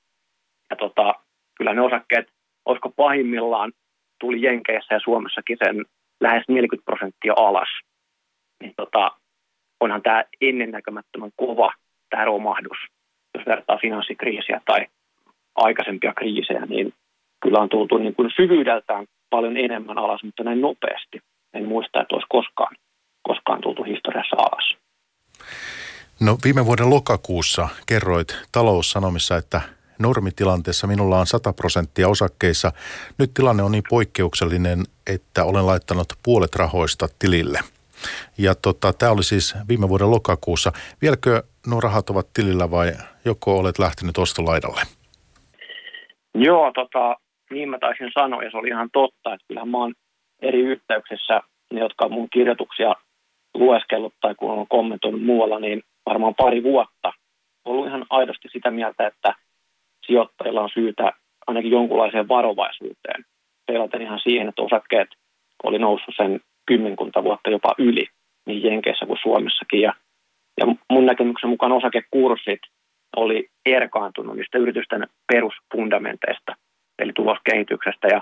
[0.69, 1.15] Ja tota,
[1.57, 2.27] kyllä ne osakkeet,
[2.65, 3.71] olisiko pahimmillaan
[4.19, 5.85] tuli Jenkeissä ja Suomessakin sen
[6.21, 7.69] lähes 40 prosenttia alas.
[8.61, 9.11] Niin tota,
[9.79, 11.73] onhan tämä ennennäkemättömän kova
[12.09, 12.77] tämä romahdus.
[13.37, 14.87] Jos vertaa finanssikriisiä tai
[15.55, 16.93] aikaisempia kriisejä, niin
[17.43, 21.19] kyllä on tultu niin kuin syvyydeltään paljon enemmän alas, mutta näin nopeasti.
[21.55, 22.75] En muista, että olisi koskaan,
[23.23, 24.75] koskaan tultu historiassa alas.
[26.19, 29.61] No viime vuoden lokakuussa kerroit taloussanomissa, että
[29.99, 32.71] normitilanteessa minulla on 100 prosenttia osakkeissa.
[33.17, 37.59] Nyt tilanne on niin poikkeuksellinen, että olen laittanut puolet rahoista tilille.
[38.37, 40.71] Ja tota, tämä oli siis viime vuoden lokakuussa.
[41.01, 42.91] Vieläkö nuo rahat ovat tilillä vai
[43.25, 44.81] joko olet lähtenyt ostolaidalle?
[46.35, 47.15] Joo, tota,
[47.51, 49.93] niin mä taisin sanoa ja se oli ihan totta, että kyllähän mä oon
[50.41, 51.41] eri yhteyksissä,
[51.73, 52.93] ne jotka on mun kirjoituksia
[53.53, 57.13] lueskellut tai kun on kommentoinut muualla, niin varmaan pari vuotta
[57.65, 59.33] ollut ihan aidosti sitä mieltä, että
[60.05, 61.11] sijoittajilla on syytä
[61.47, 63.25] ainakin jonkunlaiseen varovaisuuteen.
[63.67, 65.09] Peilaten ihan siihen, että osakkeet
[65.63, 68.07] oli noussut sen kymmenkunta vuotta jopa yli
[68.45, 69.81] niin Jenkeissä kuin Suomessakin.
[69.81, 69.93] Ja,
[70.59, 72.59] ja mun näkemyksen mukaan osakekurssit
[73.15, 76.55] oli erkaantunut niistä yritysten perusfundamenteista,
[76.99, 78.07] eli tuloskehityksestä.
[78.07, 78.21] Ja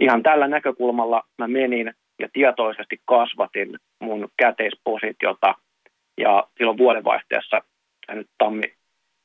[0.00, 5.54] ihan tällä näkökulmalla mä menin ja tietoisesti kasvatin mun käteispositiota.
[6.18, 7.60] Ja silloin vuodenvaihteessa
[8.12, 8.62] nyt tammi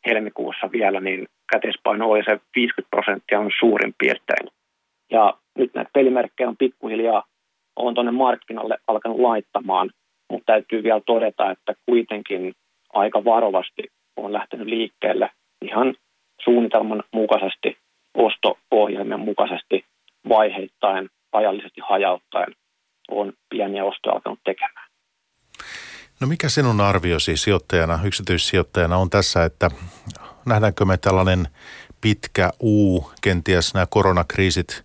[0.05, 4.49] helmikuussa vielä, niin käteispaino oli se 50 prosenttia on suurin piirtein.
[5.12, 7.23] Ja nyt näitä pelimerkkejä on pikkuhiljaa
[7.75, 9.89] on tuonne markkinalle alkanut laittamaan,
[10.32, 12.53] mutta täytyy vielä todeta, että kuitenkin
[12.93, 13.84] aika varovasti
[14.17, 15.29] on lähtenyt liikkeelle
[15.62, 15.95] ihan
[16.43, 17.77] suunnitelman mukaisesti,
[18.17, 19.86] osto-ohjelmien mukaisesti,
[20.29, 22.55] vaiheittain, ajallisesti hajauttaen
[23.12, 24.89] on pieniä ostoja alkanut tekemään.
[26.21, 29.69] No mikä sinun arviosi sijoittajana, yksityissijoittajana on tässä, että
[30.45, 31.47] nähdäänkö me tällainen
[32.01, 34.84] pitkä U, kenties nämä koronakriisit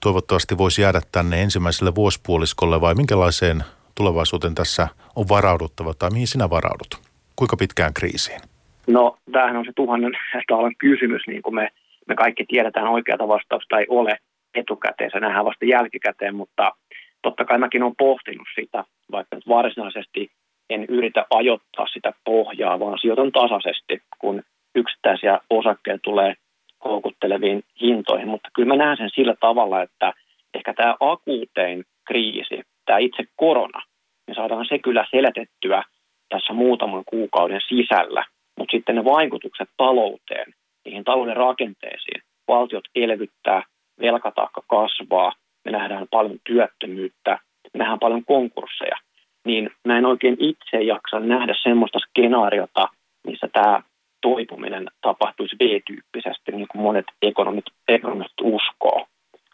[0.00, 3.64] toivottavasti voisi jäädä tänne ensimmäiselle vuosipuoliskolle vai minkälaiseen
[3.94, 7.08] tulevaisuuteen tässä on varauduttava tai mihin sinä varaudut?
[7.36, 8.40] Kuinka pitkään kriisiin?
[8.86, 10.12] No tämähän on se tuhannen
[10.48, 11.68] taalan kysymys, niin kuin me,
[12.08, 14.18] me kaikki tiedetään oikeata vastausta ei ole
[14.58, 16.72] etukäteen, se nähdään vasta jälkikäteen, mutta
[17.22, 20.30] totta kai mäkin olen pohtinut sitä, vaikka nyt varsinaisesti
[20.70, 24.42] en yritä ajoittaa sitä pohjaa, vaan sijoitan tasaisesti, kun
[24.74, 26.34] yksittäisiä osakkeita tulee
[26.84, 28.28] houkutteleviin hintoihin.
[28.28, 30.12] Mutta kyllä mä näen sen sillä tavalla, että
[30.54, 33.82] ehkä tämä akuutein kriisi, tämä itse korona,
[34.26, 35.82] niin saadaan se kyllä seletettyä
[36.28, 38.24] tässä muutaman kuukauden sisällä.
[38.58, 43.62] Mutta sitten ne vaikutukset talouteen, niihin talouden rakenteisiin, valtiot elvyttää,
[44.00, 45.32] velkataakka kasvaa,
[45.64, 47.38] me nähdään paljon työttömyyttä,
[47.74, 48.96] me nähdään paljon konkursseja,
[49.44, 52.88] niin mä en oikein itse jaksa nähdä semmoista skenaariota,
[53.26, 53.82] missä tämä
[54.20, 59.06] toipuminen tapahtuisi B-tyyppisesti, niin kuin monet ekonomit, ekonomit uskoo.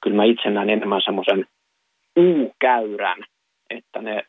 [0.03, 1.47] Kyllä mä itse näen enemmän semmoisen
[2.19, 3.25] U-käyrän,
[3.71, 4.23] että ne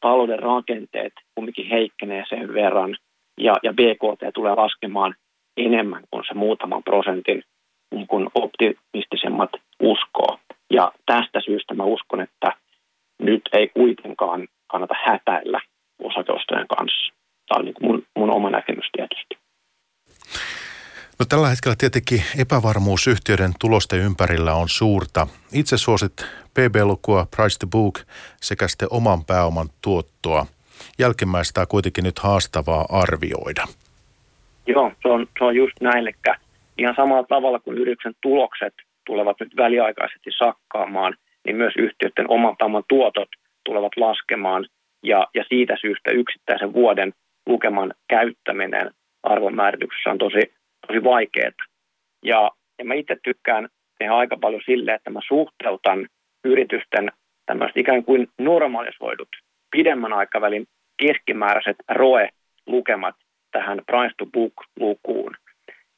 [0.00, 2.96] talouden rakenteet kumminkin heikkenee sen verran
[3.40, 5.14] ja, ja BKT tulee laskemaan
[5.56, 7.42] enemmän kuin se muutaman prosentin
[7.92, 9.50] niin kuin optimistisemmat
[9.80, 10.38] uskoo.
[10.70, 12.52] Ja tästä syystä mä uskon, että
[13.18, 15.60] nyt ei kuitenkaan kannata hätäillä
[16.02, 17.12] osakeostojen kanssa.
[17.48, 19.34] Tämä on niin kuin mun, mun oma näkemys tietysti.
[21.18, 25.26] No tällä hetkellä tietenkin epävarmuus yhtiöiden tulosten ympärillä on suurta.
[25.52, 26.12] Itse suosit
[26.54, 27.98] PB-lukua, price to book
[28.40, 30.46] sekä sitten oman pääoman tuottoa.
[30.98, 33.64] Jälkimmäistä on kuitenkin nyt haastavaa arvioida.
[34.66, 35.98] Joo, se on, se on just näin.
[35.98, 36.12] Eli
[36.78, 38.74] ihan samalla tavalla kuin yrityksen tulokset
[39.06, 43.28] tulevat nyt väliaikaisesti sakkaamaan, niin myös yhtiöiden oman pääoman tuotot
[43.64, 44.66] tulevat laskemaan.
[45.02, 47.12] Ja, ja siitä syystä yksittäisen vuoden
[47.46, 48.90] lukeman käyttäminen
[49.22, 50.54] arvonmäärityksessä on tosi,
[50.86, 51.50] tosi vaikeaa.
[52.24, 56.08] Ja, ja mä itse tykkään tehdä aika paljon sille, että mä suhteutan
[56.44, 57.12] yritysten
[57.46, 59.28] tämmöiset ikään kuin normalisoidut
[59.70, 63.14] pidemmän aikavälin keskimääräiset ROE-lukemat
[63.52, 65.36] tähän price to book-lukuun.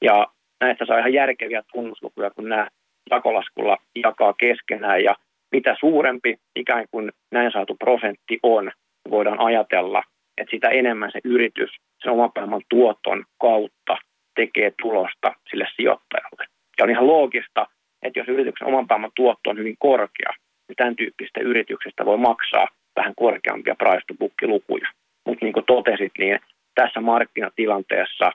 [0.02, 0.26] Ja
[0.60, 2.68] näistä saa ihan järkeviä tunnuslukuja, kun nämä
[3.10, 5.04] jakolaskulla jakaa keskenään.
[5.04, 5.14] Ja
[5.52, 8.72] mitä suurempi ikään kuin näin saatu prosentti on,
[9.10, 10.02] voidaan ajatella,
[10.38, 11.70] että sitä enemmän se yritys
[12.02, 13.96] sen oman pääoman tuoton kautta
[14.34, 16.46] tekee tulosta sille sijoittajalle.
[16.78, 17.66] Ja on ihan loogista,
[18.02, 20.32] että jos yrityksen oman pääoman tuotto on hyvin korkea,
[20.68, 24.88] niin tämän tyyppistä yrityksestä voi maksaa vähän korkeampia price to lukuja.
[25.26, 26.40] Mutta niin kuin totesit, niin
[26.74, 28.32] tässä markkinatilanteessa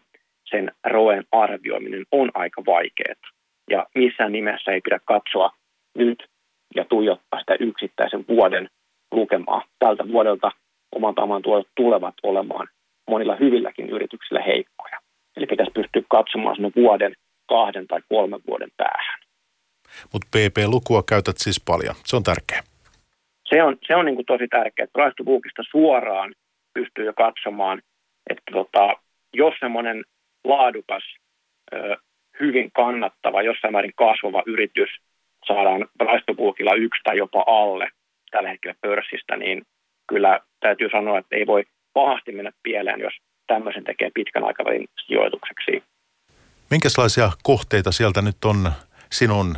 [0.49, 3.29] sen roen arvioiminen on aika vaikeaa.
[3.69, 5.51] Ja missään nimessä ei pidä katsoa
[5.97, 6.23] nyt
[6.75, 8.69] ja tuijottaa sitä yksittäisen vuoden
[9.11, 9.63] lukemaa.
[9.79, 10.51] Tältä vuodelta
[10.95, 12.67] oman pääoman tuotot tulevat olemaan
[13.09, 14.99] monilla hyvilläkin yrityksillä heikkoja.
[15.37, 17.13] Eli pitäisi pystyä katsomaan sinne vuoden,
[17.49, 19.19] kahden tai kolmen vuoden päähän.
[20.13, 21.95] Mutta PP-lukua käytät siis paljon.
[22.05, 22.61] Se on tärkeä.
[23.45, 24.87] Se on, se on niin kuin tosi tärkeää.
[24.93, 25.23] Price to
[25.71, 26.33] suoraan
[26.73, 27.81] pystyy jo katsomaan,
[28.29, 28.93] että tota,
[29.33, 30.03] jos semmoinen
[30.43, 31.03] laadukas,
[32.39, 34.89] hyvin kannattava, jossain määrin kasvava yritys
[35.47, 37.89] saadaan Price to Bookilla yksi tai jopa alle
[38.31, 39.61] tällä hetkellä pörssistä, niin
[40.07, 43.13] kyllä täytyy sanoa, että ei voi pahasti mennä pieleen, jos
[43.47, 45.83] tämmöisen tekee pitkän aikavälin sijoitukseksi.
[46.71, 48.71] Minkälaisia kohteita sieltä nyt on
[49.11, 49.57] sinun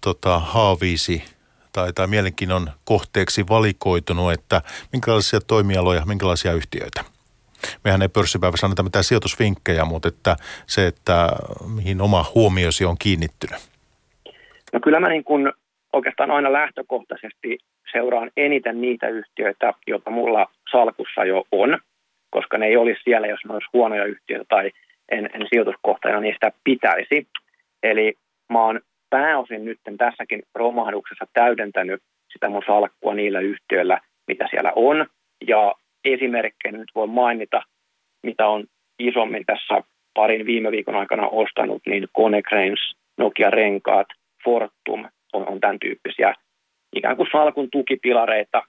[0.00, 1.24] tota, haaviisi
[1.72, 7.17] tai, tai mielenkiinnon kohteeksi valikoitunut, että minkälaisia toimialoja, minkälaisia yhtiöitä?
[7.84, 11.28] Mehän ei pörssipäivässä anneta mitään sijoitusvinkkejä, mutta että se, että
[11.74, 13.58] mihin oma huomiosi on kiinnittynyt.
[14.72, 15.52] No kyllä mä niin kuin
[15.92, 17.58] oikeastaan aina lähtökohtaisesti
[17.92, 21.78] seuraan eniten niitä yhtiöitä, joita mulla salkussa jo on,
[22.30, 24.70] koska ne ei olisi siellä, jos ne olisi huonoja yhtiöitä tai
[25.08, 27.28] en, en sijoituskohtajana niistä pitäisi.
[27.82, 28.14] Eli
[28.52, 28.80] mä oon
[29.10, 32.02] pääosin nyt tässäkin romahduksessa täydentänyt
[32.32, 35.06] sitä mun salkkua niillä yhtiöillä, mitä siellä on.
[35.46, 35.74] Ja
[36.04, 37.62] esimerkkejä nyt voi mainita,
[38.22, 38.64] mitä on
[38.98, 39.82] isommin tässä
[40.14, 42.80] parin viime viikon aikana ostanut, niin Konecranes,
[43.18, 44.06] Nokia Renkaat,
[44.44, 46.34] Fortum on, on tämän tyyppisiä
[46.96, 48.62] ikään kuin salkun tukipilareita.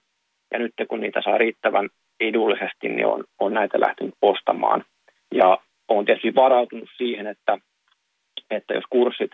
[0.54, 4.84] Ja nyt kun niitä saa riittävän edullisesti, niin on, on näitä lähtenyt ostamaan.
[5.34, 5.58] Ja
[5.88, 7.58] olen tietysti varautunut siihen, että,
[8.50, 9.32] että jos kurssit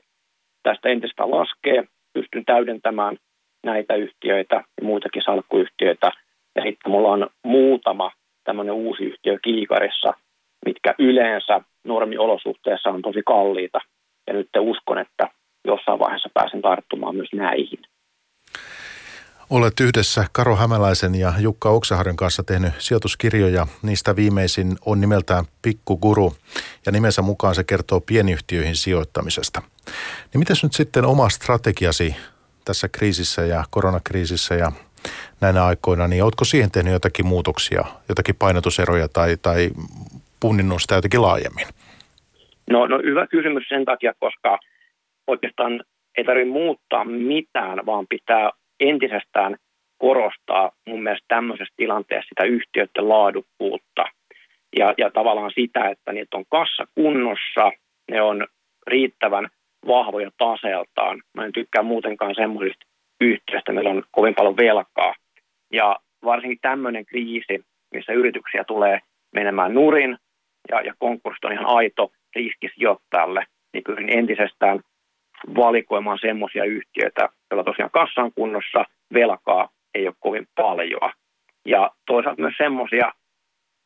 [0.63, 1.83] tästä entistä laskee,
[2.13, 3.17] pystyn täydentämään
[3.65, 6.11] näitä yhtiöitä ja muitakin salkkuyhtiöitä.
[6.55, 8.11] Ja sitten mulla on muutama
[8.43, 10.13] tämmöinen uusi yhtiö kiikarissa,
[10.65, 13.79] mitkä yleensä normiolosuhteessa on tosi kalliita.
[14.27, 15.29] Ja nyt uskon, että
[15.67, 17.79] jossain vaiheessa pääsen tarttumaan myös näihin.
[19.49, 23.67] Olet yhdessä Karo Hämäläisen ja Jukka Oksaharjan kanssa tehnyt sijoituskirjoja.
[23.83, 26.33] Niistä viimeisin on nimeltään Pikkuguru
[26.85, 29.61] ja nimensä mukaan se kertoo pienyhtiöihin sijoittamisesta.
[30.33, 32.15] Niin mitäs nyt sitten oma strategiasi
[32.65, 34.71] tässä kriisissä ja koronakriisissä ja
[35.45, 39.69] näinä aikoina, niin oletko siihen tehnyt jotakin muutoksia, jotakin painotuseroja tai, tai
[40.39, 41.67] punninnut sitä jotenkin laajemmin?
[42.69, 44.59] No, no hyvä kysymys sen takia, koska
[45.27, 45.83] oikeastaan
[46.17, 49.55] ei tarvitse muuttaa mitään, vaan pitää entisestään
[49.97, 54.05] korostaa mun mielestä tämmöisessä tilanteessa sitä yhtiöiden laadukkuutta
[54.79, 57.71] ja, ja tavallaan sitä, että niitä on kassa kunnossa,
[58.11, 58.47] ne on
[58.87, 59.47] riittävän
[59.87, 61.21] vahvoja taseeltaan.
[61.33, 62.85] Mä en tykkää muutenkaan semmoisista
[63.21, 65.13] yhtiöistä, meillä on kovin paljon velkaa.
[65.75, 68.99] Ja varsinkin tämmöinen kriisi, missä yrityksiä tulee
[69.33, 70.17] menemään nurin
[70.69, 74.79] ja, ja konkurssi on ihan aito riski sijoittajalle, niin pyrin entisestään
[75.55, 81.11] valikoimaan semmoisia yhtiöitä, joilla tosiaan kassan kunnossa velkaa ei ole kovin paljon.
[81.65, 83.11] Ja toisaalta myös semmoisia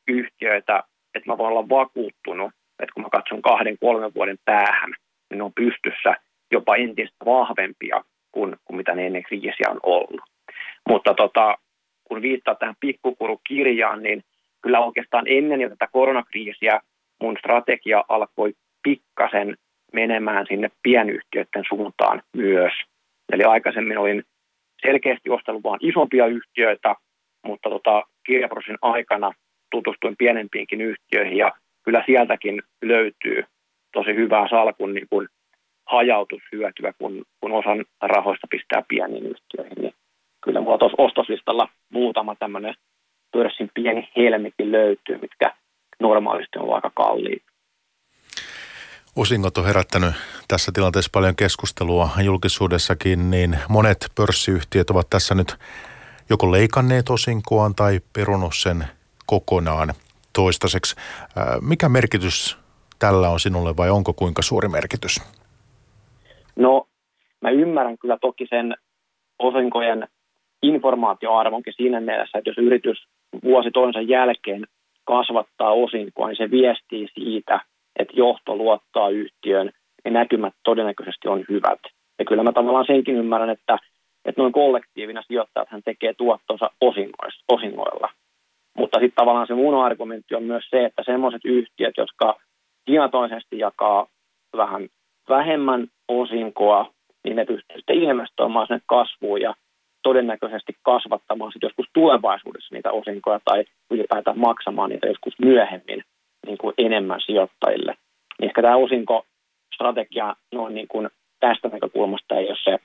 [0.08, 0.84] yhtiöitä,
[1.16, 4.94] että mä voin olla vakuuttunut, että kun mä katson kahden, kolmen vuoden päähän,
[5.30, 6.16] niin ne on pystyssä
[6.52, 10.22] jopa entistä vahvempia kuin, kuin mitä ne ennen kriisiä on ollut.
[10.90, 11.58] Mutta tota,
[12.10, 14.24] kun viittaa tähän pikkukurukirjaan, niin
[14.62, 16.80] kyllä oikeastaan ennen jo tätä koronakriisiä
[17.22, 18.54] mun strategia alkoi
[18.84, 19.58] pikkasen
[19.94, 22.74] menemään sinne pienyhtiöiden suuntaan myös.
[23.32, 24.24] Eli aikaisemmin olin
[24.82, 26.96] selkeästi ostanut vain isompia yhtiöitä,
[27.46, 29.32] mutta tota, kirjaprosessin aikana
[29.72, 31.52] tutustuin pienempiinkin yhtiöihin ja
[31.84, 33.44] kyllä sieltäkin löytyy
[33.94, 35.28] tosi hyvää salkun niin kuin
[35.86, 39.94] hajautushyötyä, kun, kun osan rahoista pistää pieniin yhtiöihin.
[40.42, 42.76] Kyllä mulla tuossa ostoslistalla muutama tämmöinen
[43.32, 45.56] pörssin pieni helmikin löytyy, mitkä
[46.00, 47.46] normaalisti on aika kalliita.
[49.16, 50.14] Osingot on herättänyt
[50.48, 55.56] tässä tilanteessa paljon keskustelua julkisuudessakin, niin monet pörssiyhtiöt ovat tässä nyt
[56.30, 58.86] joko leikanneet osinkoaan tai perunut sen
[59.26, 59.94] kokonaan
[60.34, 60.96] toistaiseksi.
[61.62, 62.58] Mikä merkitys
[63.00, 65.22] tällä on sinulle vai onko kuinka suuri merkitys?
[66.56, 66.88] No,
[67.42, 68.76] mä ymmärrän kyllä toki sen
[69.40, 70.08] osinkojen
[70.64, 72.98] informaatioarvonkin siinä mielessä, että jos yritys
[73.44, 74.66] vuosi toisensa jälkeen
[75.06, 77.60] kasvattaa osinkoa, niin se viestii siitä,
[78.00, 79.72] että johto luottaa yhtiön
[80.06, 81.80] ja näkymät todennäköisesti on hyvät.
[82.20, 83.78] Ja kyllä mä tavallaan senkin ymmärrän, että,
[84.26, 86.70] että noin kollektiivina sijoittajat hän tekee tuottonsa
[87.50, 88.10] osingoilla.
[88.78, 92.40] Mutta sitten tavallaan se mun argumentti on myös se, että semmoiset yhtiöt, jotka
[92.86, 94.08] tietoisesti jakaa
[94.58, 94.90] vähän
[95.30, 96.92] vähemmän osinkoa,
[97.24, 99.54] niin ne pystyy sitten investoimaan sinne kasvuun ja
[100.04, 106.04] todennäköisesti kasvattamaan sitten joskus tulevaisuudessa niitä osinkoja tai ylipäätään maksamaan niitä joskus myöhemmin
[106.46, 107.96] niin kuin enemmän sijoittajille.
[108.40, 112.78] Niin ehkä tämä osinkostrategia noin niin kuin tästä näkökulmasta ei ole se,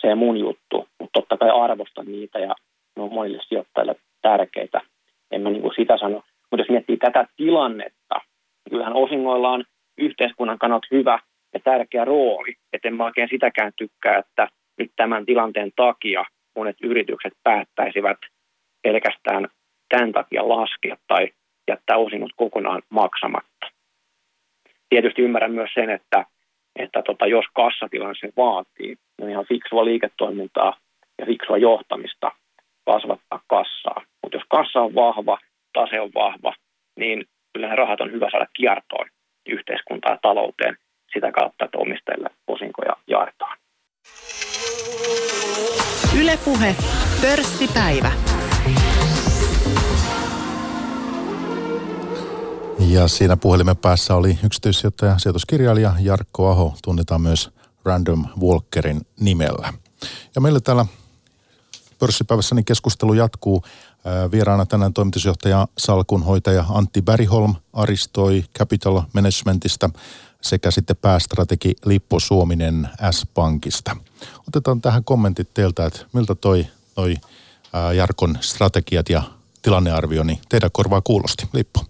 [0.00, 2.54] se mun juttu, mutta totta kai arvostan niitä ja
[2.96, 4.80] ne on monille sijoittajille tärkeitä.
[5.30, 6.22] En mä niin kuin sitä sano.
[6.50, 9.64] Mutta jos miettii tätä tilannetta, niin kyllähän osingoilla on
[9.98, 11.18] yhteiskunnan kannalta hyvä
[11.54, 12.54] ja tärkeä rooli.
[12.72, 14.48] Että en mä oikein sitäkään tykkää, että
[14.78, 16.24] nyt tämän tilanteen takia
[16.60, 18.18] monet yritykset päättäisivät
[18.82, 19.48] pelkästään
[19.88, 21.28] tämän takia laskea tai
[21.70, 23.66] jättää osingot kokonaan maksamatta.
[24.88, 26.24] Tietysti ymmärrän myös sen, että,
[26.76, 30.76] että tota, jos kassatilanne se vaatii, niin ihan fiksua liiketoimintaa
[31.18, 32.30] ja fiksua johtamista
[32.86, 34.02] kasvattaa kassaa.
[34.22, 35.38] Mutta jos kassa on vahva,
[35.72, 36.52] tase on vahva,
[36.96, 39.06] niin kyllä rahat on hyvä saada kiertoon
[39.48, 40.76] yhteiskuntaan ja talouteen
[41.12, 43.56] sitä kautta, että omistajille osinkoja jaetaan.
[46.20, 46.76] Ylepuhe
[47.20, 48.12] pörssipäivä.
[52.78, 57.50] Ja siinä puhelimen päässä oli yksityissijoittaja, sijoituskirjailija Jarkko Aho, tunnetaan myös
[57.84, 59.72] Random Walkerin nimellä.
[60.34, 60.86] Ja meillä täällä
[61.98, 63.64] pörssipäivässä niin keskustelu jatkuu.
[64.32, 69.90] Vieraana tänään toimitusjohtaja salkunhoitaja Antti Bäriholm Aristoi Capital Managementista
[70.40, 73.96] sekä sitten päästrategi Lippo Suominen S-Pankista.
[74.48, 77.16] Otetaan tähän kommentit teiltä, että miltä toi, toi
[77.96, 79.22] Jarkon strategiat ja
[79.62, 81.48] tilannearvio niin teidän korvaa kuulosti.
[81.52, 81.84] Lippo.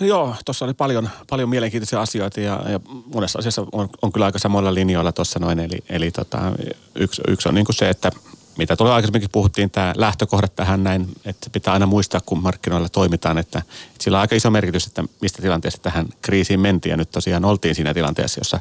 [0.00, 2.80] Joo, tuossa oli paljon, paljon mielenkiintoisia asioita ja, ja
[3.14, 5.58] monessa asiassa on, on kyllä aika samoilla linjoilla tuossa noin.
[5.58, 6.38] Eli, eli tota,
[6.94, 8.10] yksi, yksi on niin kuin se, että
[8.58, 13.38] mitä tuolla aikaisemminkin puhuttiin, tämä lähtökohdat tähän näin, että pitää aina muistaa, kun markkinoilla toimitaan,
[13.38, 16.90] että, että sillä on aika iso merkitys, että mistä tilanteesta tähän kriisiin mentiin.
[16.90, 18.60] Ja nyt tosiaan oltiin siinä tilanteessa, jossa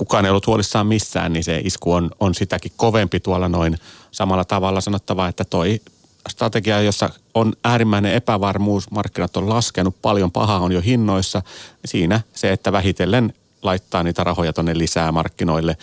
[0.00, 3.78] kukaan ei ollut huolissaan missään, niin se isku on, on sitäkin kovempi tuolla noin
[4.10, 5.80] samalla tavalla sanottava, että toi
[6.28, 11.42] strategia, jossa on äärimmäinen epävarmuus, markkinat on laskenut, paljon pahaa on jo hinnoissa.
[11.84, 15.76] Siinä se, että vähitellen laittaa niitä rahoja tuonne lisää markkinoille,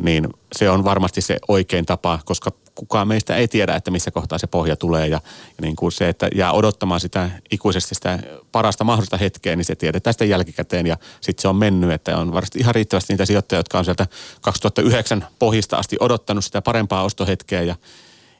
[0.00, 4.38] niin se on varmasti se oikein tapa, koska kukaan meistä ei tiedä, että missä kohtaa
[4.38, 5.06] se pohja tulee.
[5.06, 8.18] Ja, ja niin kuin se, että jää odottamaan sitä ikuisesti sitä
[8.52, 11.90] parasta mahdollista hetkeä, niin se tiedetään sitten jälkikäteen ja sitten se on mennyt.
[11.90, 14.06] Että on varmasti ihan riittävästi niitä sijoittajia, jotka on sieltä
[14.40, 17.76] 2009 pohjista asti odottanut sitä parempaa ostohetkeä ja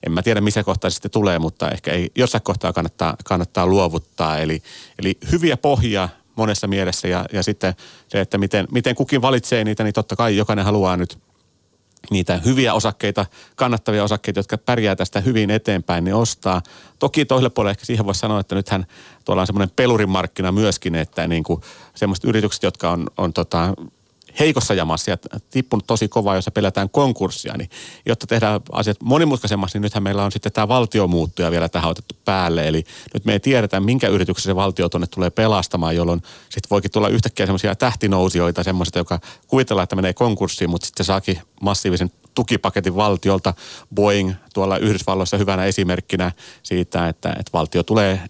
[0.07, 3.67] en mä tiedä missä kohtaa se sitten tulee, mutta ehkä ei, jossain kohtaa kannattaa, kannattaa
[3.67, 4.39] luovuttaa.
[4.39, 4.63] Eli,
[4.99, 7.75] eli hyviä pohjia monessa mielessä ja, ja sitten
[8.09, 11.19] se, että miten, miten kukin valitsee niitä, niin totta kai jokainen haluaa nyt
[12.11, 13.27] niitä hyviä osakkeita,
[13.57, 16.63] kannattavia osakkeita, jotka pärjää tästä hyvin eteenpäin, niin ostaa.
[16.99, 18.87] Toki toiselle puolelle ehkä siihen voisi sanoa, että nythän
[19.25, 21.61] tuolla on semmoinen pelurimarkkina myöskin, että niin kuin
[21.95, 23.75] semmoiset yritykset, jotka on, on tota,
[24.39, 25.17] heikossa jamassa ja
[25.51, 27.71] tippunut tosi kovaa, jossa pelätään konkurssia, niin
[28.07, 32.69] jotta tehdään asiat monimutkaisemmaksi, niin nythän meillä on sitten tämä valtiomuuttuja vielä tähän otettu päälle.
[32.69, 32.85] Eli
[33.15, 37.09] nyt me ei tiedetä, minkä yrityksen se valtio tuonne tulee pelastamaan, jolloin sitten voikin tulla
[37.09, 43.55] yhtäkkiä semmoisia tähtinousijoita, semmoista, joka kuvitellaan, että menee konkurssiin, mutta sitten saakin massiivisen tukipaketin valtiolta.
[43.95, 46.33] Boeing tuolla Yhdysvalloissa hyvänä esimerkkinä
[46.63, 48.21] siitä, että, että valtio tulee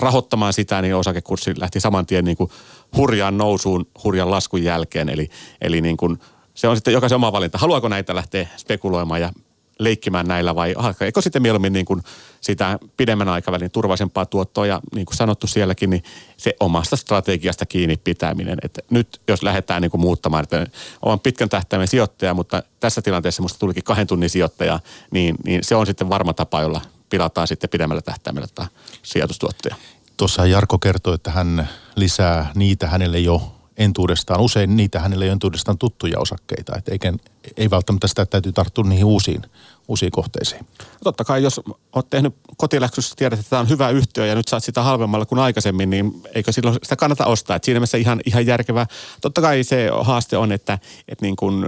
[0.00, 2.50] rahoittamaan sitä, niin osakekurssi lähti saman tien niin kuin
[2.96, 5.08] hurjaan nousuun hurjan laskun jälkeen.
[5.08, 5.30] Eli,
[5.60, 6.18] eli niin kuin,
[6.54, 7.58] se on sitten jokaisen oma valinta.
[7.58, 9.32] Haluaako näitä lähteä spekuloimaan ja
[9.78, 12.02] leikkimään näillä vai eikö sitten mieluummin niin kuin
[12.40, 16.02] sitä pidemmän aikavälin turvallisempaa tuottoa ja niin kuin sanottu sielläkin, niin
[16.36, 18.58] se omasta strategiasta kiinni pitäminen.
[18.62, 20.66] Että nyt jos lähdetään niin kuin muuttamaan, että
[21.02, 24.80] olen pitkän tähtäimen sijoittaja, mutta tässä tilanteessa minusta tulikin kahden tunnin sijoittaja,
[25.10, 26.80] niin, niin se on sitten varma tapa, jolla
[27.10, 28.68] pilataan sitten pidemmällä tähtäimellä tätä
[29.02, 29.76] sijoitustuottoja.
[30.16, 35.78] Tuossa Jarko kertoi, että hän lisää niitä hänelle jo entuudestaan, usein niitä hänelle jo entuudestaan
[35.78, 37.12] tuttuja osakkeita, että eikä,
[37.56, 39.42] ei välttämättä sitä täytyy tarttua niihin uusiin,
[39.88, 40.66] uusiin kohteisiin.
[41.04, 41.60] Totta kai, jos
[41.92, 45.38] olet tehnyt kotiläksyssä, tiedät, että tämä on hyvä yhtiö ja nyt saat sitä halvemmalla kuin
[45.38, 47.56] aikaisemmin, niin eikö silloin sitä kannata ostaa?
[47.56, 48.86] Et siinä mielessä ihan, ihan järkevää.
[49.20, 51.64] Totta kai se haaste on, että, että niin kuin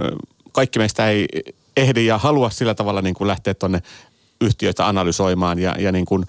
[0.51, 1.27] kaikki meistä ei
[1.77, 3.81] ehdi ja halua sillä tavalla niin kuin lähteä tuonne
[4.41, 6.25] yhtiöitä analysoimaan ja, ja niin kuin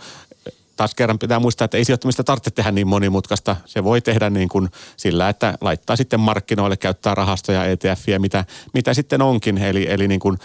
[0.76, 3.56] taas kerran pitää muistaa, että ei sijoittamista tarvitse tehdä niin monimutkaista.
[3.66, 8.94] Se voi tehdä niin kuin sillä, että laittaa sitten markkinoille, käyttää rahastoja, ETFiä, mitä, mitä
[8.94, 9.58] sitten onkin.
[9.58, 10.38] Eli, eli niin kuin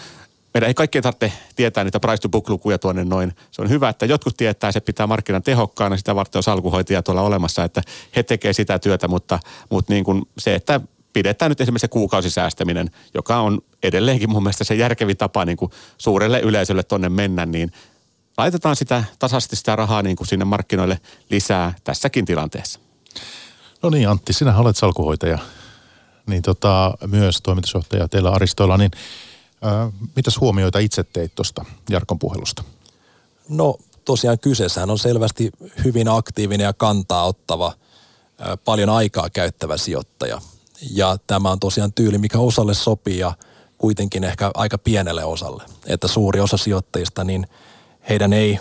[0.54, 3.32] meidän ei kaikkien tarvitse tietää niitä price to book lukuja tuonne noin.
[3.50, 7.22] Se on hyvä, että jotkut tietää, se pitää markkinan tehokkaana, sitä varten on salkuhoitajia tuolla
[7.22, 7.82] olemassa, että
[8.16, 9.38] he tekevät sitä työtä, mutta,
[9.70, 10.80] mutta niin kuin se, että
[11.12, 15.72] pidetään nyt esimerkiksi se kuukausisäästäminen, joka on edelleenkin mun mielestä se järkevin tapa niin kuin
[15.98, 17.72] suurelle yleisölle tonne mennä, niin
[18.38, 22.80] laitetaan sitä tasaisesti sitä rahaa niin kuin sinne markkinoille lisää tässäkin tilanteessa.
[23.82, 25.38] No niin Antti, sinä olet salkuhoitaja,
[26.26, 28.90] niin tota, myös toimitusjohtaja teillä Aristoilla, niin
[29.62, 32.64] ää, mitäs huomioita itse teit tuosta Jarkon puhelusta?
[33.48, 35.50] No tosiaan kyseessähän on selvästi
[35.84, 37.72] hyvin aktiivinen ja kantaa ottava,
[38.38, 40.40] ää, paljon aikaa käyttävä sijoittaja.
[40.90, 43.32] Ja tämä on tosiaan tyyli, mikä osalle sopii ja
[43.78, 45.64] kuitenkin ehkä aika pienelle osalle.
[45.86, 47.46] Että suuri osa sijoittajista, niin–
[48.08, 48.58] heidän ei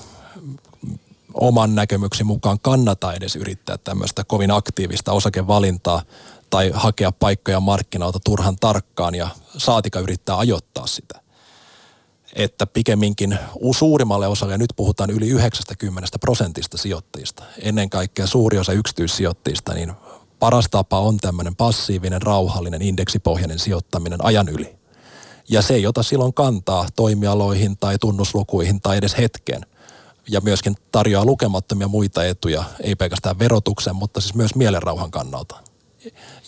[1.33, 6.01] oman näkemyksen mukaan kannata edes yrittää tämmöistä kovin aktiivista osakevalintaa
[6.49, 9.27] tai hakea paikkoja markkinoilta turhan tarkkaan ja
[9.57, 11.21] saatika yrittää ajoittaa sitä.
[12.35, 13.39] Että pikemminkin
[13.77, 19.93] suurimmalle osalle, nyt puhutaan yli 90 prosentista sijoittajista, ennen kaikkea suuri osa yksityissijoittajista, niin
[20.39, 24.80] paras tapa on tämmöinen passiivinen, rauhallinen, indeksipohjainen sijoittaminen ajan yli
[25.49, 29.65] ja se ei ota silloin kantaa toimialoihin tai tunnuslukuihin tai edes hetken.
[30.29, 35.55] Ja myöskin tarjoaa lukemattomia muita etuja, ei pelkästään verotuksen, mutta siis myös mielenrauhan kannalta.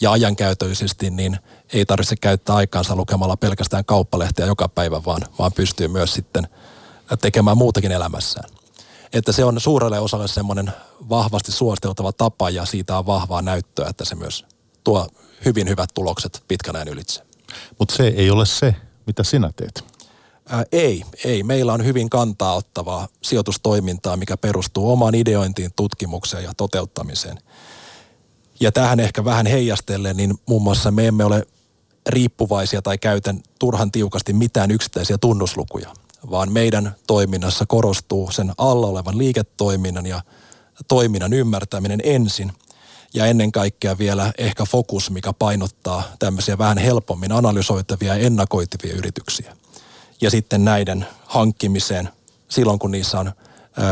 [0.02, 1.38] Ja ajankäytöisesti niin
[1.74, 6.48] ei tarvitse käyttää aikaansa lukemalla pelkästään kauppalehteä joka päivä, vaan, vaan pystyy myös sitten
[7.22, 8.50] tekemään muutakin elämässään.
[9.14, 10.72] Että se on suurelle osalle semmoinen
[11.10, 14.46] vahvasti suositeltava tapa ja siitä on vahvaa näyttöä, että se myös
[14.84, 15.08] tuo
[15.46, 17.33] hyvin hyvät tulokset pitkän ajan ylitse.
[17.80, 18.76] Mutta se ei ole se,
[19.08, 19.84] mitä sinä teet.
[20.50, 21.44] Ää, ei, ei.
[21.44, 27.40] Meillä on hyvin kantaa ottavaa sijoitustoimintaa, mikä perustuu omaan ideointiin, tutkimukseen ja toteuttamiseen.
[28.60, 31.48] Ja tähän ehkä vähän heijastellen, niin muun muassa me emme ole
[32.10, 35.94] riippuvaisia tai käytän turhan tiukasti mitään yksittäisiä tunnuslukuja,
[36.32, 40.22] vaan meidän toiminnassa korostuu sen alla olevan liiketoiminnan ja
[40.88, 42.52] toiminnan ymmärtäminen ensin–
[43.14, 49.56] ja ennen kaikkea vielä ehkä fokus, mikä painottaa tämmöisiä vähän helpommin analysoitavia ja ennakoitavia yrityksiä.
[50.22, 52.10] ja sitten näiden hankkimiseen
[52.50, 53.32] silloin, kun niissä on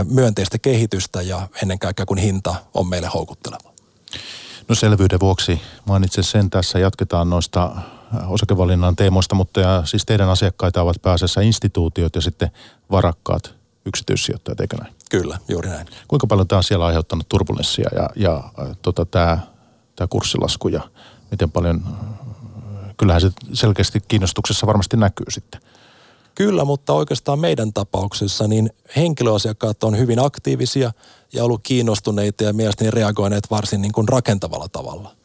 [0.09, 3.71] myönteistä kehitystä ja ennen kaikkea kun hinta on meille houkutteleva.
[4.67, 6.79] No selvyyden vuoksi mainitsen sen tässä.
[6.79, 7.75] Jatketaan noista
[8.27, 12.51] osakevalinnan teemoista, mutta ja, siis teidän asiakkaita ovat pääasiassa instituutiot ja sitten
[12.91, 14.93] varakkaat yksityissijoittajat, eikö näin?
[15.11, 15.87] Kyllä, juuri näin.
[16.07, 18.43] Kuinka paljon tämä on siellä aiheuttanut turbulenssia ja, ja
[18.81, 19.39] tota, tämä,
[19.95, 20.81] tämä kurssilasku ja
[21.31, 21.83] miten paljon,
[22.97, 25.61] kyllähän se selkeästi kiinnostuksessa varmasti näkyy sitten.
[26.35, 30.91] Kyllä, mutta oikeastaan meidän tapauksessa niin henkilöasiakkaat on hyvin aktiivisia
[31.33, 35.15] ja ollut kiinnostuneita ja mielestäni reagoineet varsin niin kuin rakentavalla tavalla.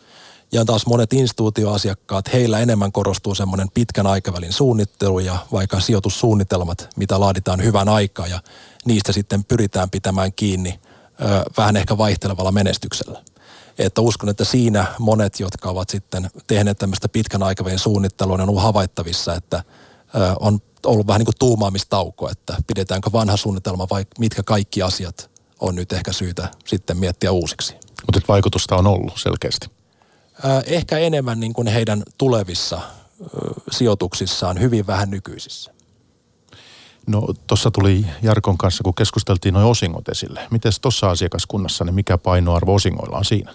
[0.53, 7.21] Ja taas monet instituutioasiakkaat, heillä enemmän korostuu semmoinen pitkän aikavälin suunnittelu ja vaikka sijoitussuunnitelmat, mitä
[7.21, 8.41] laaditaan hyvän aikaa ja
[8.85, 10.81] niistä sitten pyritään pitämään kiinni
[11.21, 13.23] ö, vähän ehkä vaihtelevalla menestyksellä.
[13.79, 18.63] Että uskon, että siinä monet, jotka ovat sitten tehneet tämmöistä pitkän aikavälin suunnittelua, on ollut
[18.63, 19.57] havaittavissa, että
[20.15, 25.31] ö, on ollut vähän niin kuin tuumaamistauko, että pidetäänkö vanha suunnitelma vai mitkä kaikki asiat
[25.61, 27.75] on nyt ehkä syytä sitten miettiä uusiksi.
[28.07, 29.76] Mutta vaikutusta on ollut selkeästi.
[30.67, 32.81] Ehkä enemmän niin kuin heidän tulevissa
[33.71, 35.73] sijoituksissaan, hyvin vähän nykyisissä.
[37.07, 40.41] No tuossa tuli Jarkon kanssa, kun keskusteltiin noin osingot esille.
[40.51, 43.55] Miten tuossa asiakaskunnassa, niin mikä painoarvo osingoilla on siinä?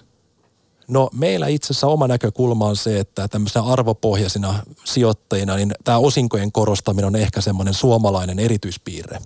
[0.88, 4.54] No meillä itse asiassa oma näkökulma on se, että tämmöisenä arvopohjaisina
[4.84, 9.18] sijoittajina, niin tämä osinkojen korostaminen on ehkä semmoinen suomalainen erityispiirre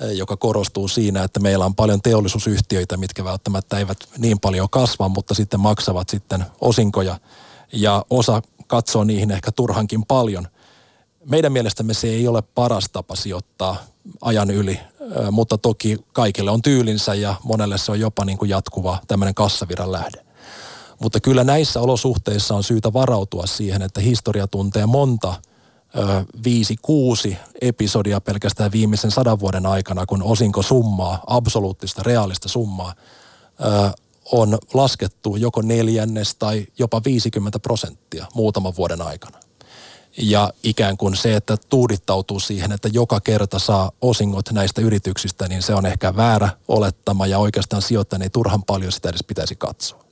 [0.00, 5.34] joka korostuu siinä, että meillä on paljon teollisuusyhtiöitä, mitkä välttämättä eivät niin paljon kasva, mutta
[5.34, 7.18] sitten maksavat sitten osinkoja
[7.72, 10.48] ja osa katsoo niihin ehkä turhankin paljon.
[11.24, 13.76] Meidän mielestämme se ei ole paras tapa sijoittaa
[14.20, 14.80] ajan yli,
[15.30, 19.92] mutta toki kaikille on tyylinsä ja monelle se on jopa niin kuin jatkuva tämmöinen kassaviran
[19.92, 20.24] lähde.
[21.00, 25.34] Mutta kyllä näissä olosuhteissa on syytä varautua siihen, että historia tuntee monta–
[26.44, 32.94] viisi, kuusi episodia pelkästään viimeisen sadan vuoden aikana, kun osinko summaa, absoluuttista, reaalista summaa,
[34.32, 39.38] on laskettu joko neljännes tai jopa 50 prosenttia muutaman vuoden aikana.
[40.16, 45.62] Ja ikään kuin se, että tuudittautuu siihen, että joka kerta saa osingot näistä yrityksistä, niin
[45.62, 50.03] se on ehkä väärä olettama ja oikeastaan sijoittajan ei turhan paljon sitä edes pitäisi katsoa.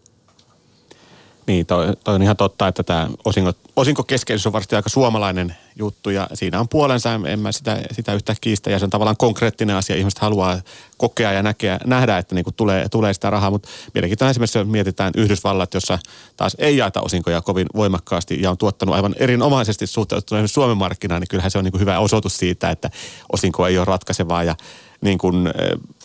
[1.47, 6.11] Niin, toi, toi on ihan totta, että tämä osinko, osinkokeskeisyys on varmasti aika suomalainen juttu
[6.11, 8.71] ja siinä on puolensa, en mä sitä, sitä yhtä kiistä.
[8.71, 9.97] Ja se on tavallaan konkreettinen asia.
[9.97, 10.61] Ihmiset haluaa
[10.97, 15.13] kokea ja näkeä, nähdä, että niinku tulee, tulee sitä rahaa, mutta mielenkiintoinen esimerkiksi, jos mietitään
[15.17, 15.99] Yhdysvallat, jossa
[16.37, 21.29] taas ei jaeta osinkoja kovin voimakkaasti ja on tuottanut aivan erinomaisesti suhteutettuna Suomen markkinaan, niin
[21.29, 22.91] kyllähän se on niinku hyvä osoitus siitä, että
[23.33, 24.45] osinko ei ole ratkaisevaa.
[24.45, 24.55] Ja
[25.01, 25.49] niin kuin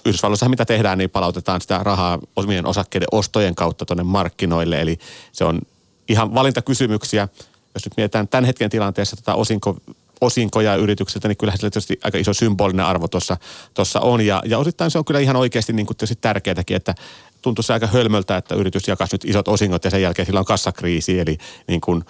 [0.08, 4.82] Yhdysvalloissa mitä tehdään, niin palautetaan sitä rahaa omien osakkeiden ostojen kautta tuonne markkinoille.
[4.82, 4.99] Eli
[5.32, 5.62] se on
[6.10, 7.28] ihan valintakysymyksiä.
[7.74, 9.78] Jos nyt mietitään tämän hetken tilanteessa tätä osinko,
[10.22, 14.26] osinkoja yrityksiltä, niin kyllähän sillä tietysti aika iso symbolinen arvo tuossa on.
[14.26, 16.95] Ja, ja osittain se on kyllä ihan oikeasti niin kuin tärkeätäkin, että
[17.41, 20.45] tuntuu se aika hölmöltä, että yritys jakaisi nyt isot osingot ja sen jälkeen sillä on
[20.45, 21.20] kassakriisi.
[21.20, 21.38] Eli
[21.68, 22.03] niin kuin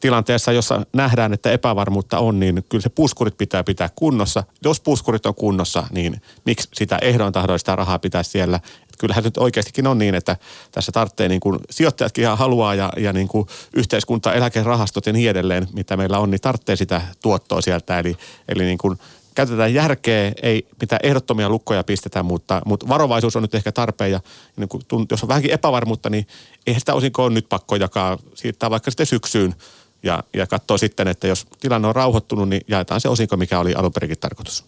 [0.00, 4.44] tilanteessa, jossa nähdään, että epävarmuutta on, niin kyllä se puskurit pitää pitää kunnossa.
[4.64, 8.56] Jos puskurit on kunnossa, niin miksi sitä ehdon tahdoin sitä rahaa pitää siellä?
[8.56, 10.36] Et kyllähän nyt oikeastikin on niin, että
[10.72, 13.46] tässä tarvitsee niin kuin sijoittajatkin ihan haluaa ja, ja niin kuin
[13.76, 17.98] yhteiskunta, eläkerahastot ja niin edelleen, mitä meillä on, niin tarvitsee sitä tuottoa sieltä.
[17.98, 18.16] Eli,
[18.48, 18.98] eli niin kuin
[19.38, 24.20] käytetään järkeä, ei mitään ehdottomia lukkoja pistetä, mutta, mutta varovaisuus on nyt ehkä tarpeen ja
[24.56, 26.26] niin kuin, jos on vähänkin epävarmuutta, niin
[26.66, 29.54] eihän sitä osinkoa nyt pakko jakaa, siirtää vaikka sitten syksyyn
[30.02, 33.74] ja, ja katsoo sitten, että jos tilanne on rauhoittunut, niin jaetaan se osinko, mikä oli
[33.74, 34.64] alun perinkin tarkoitus.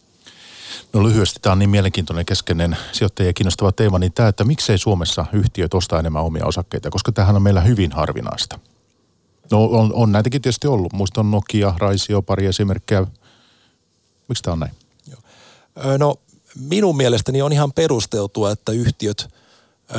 [0.93, 5.27] No lyhyesti, tämä on niin mielenkiintoinen keskeinen sijoittajia kiinnostava teema, niin tämä, että miksei Suomessa
[5.33, 8.59] yhtiöt osta enemmän omia osakkeita, koska tähän on meillä hyvin harvinaista.
[9.51, 10.93] No on, on näitäkin tietysti ollut.
[10.93, 13.07] Muistan Nokia, Raisio, pari esimerkkejä.
[14.29, 14.73] Miksi tämä on näin?
[15.99, 16.17] No
[16.55, 19.29] minun mielestäni on ihan perusteltua, että yhtiöt–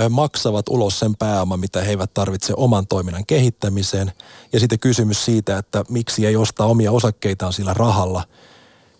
[0.09, 4.11] maksavat ulos sen pääoman, mitä he eivät tarvitse oman toiminnan kehittämiseen.
[4.53, 8.23] Ja sitten kysymys siitä, että miksi ei ostaa omia osakkeitaan sillä rahalla.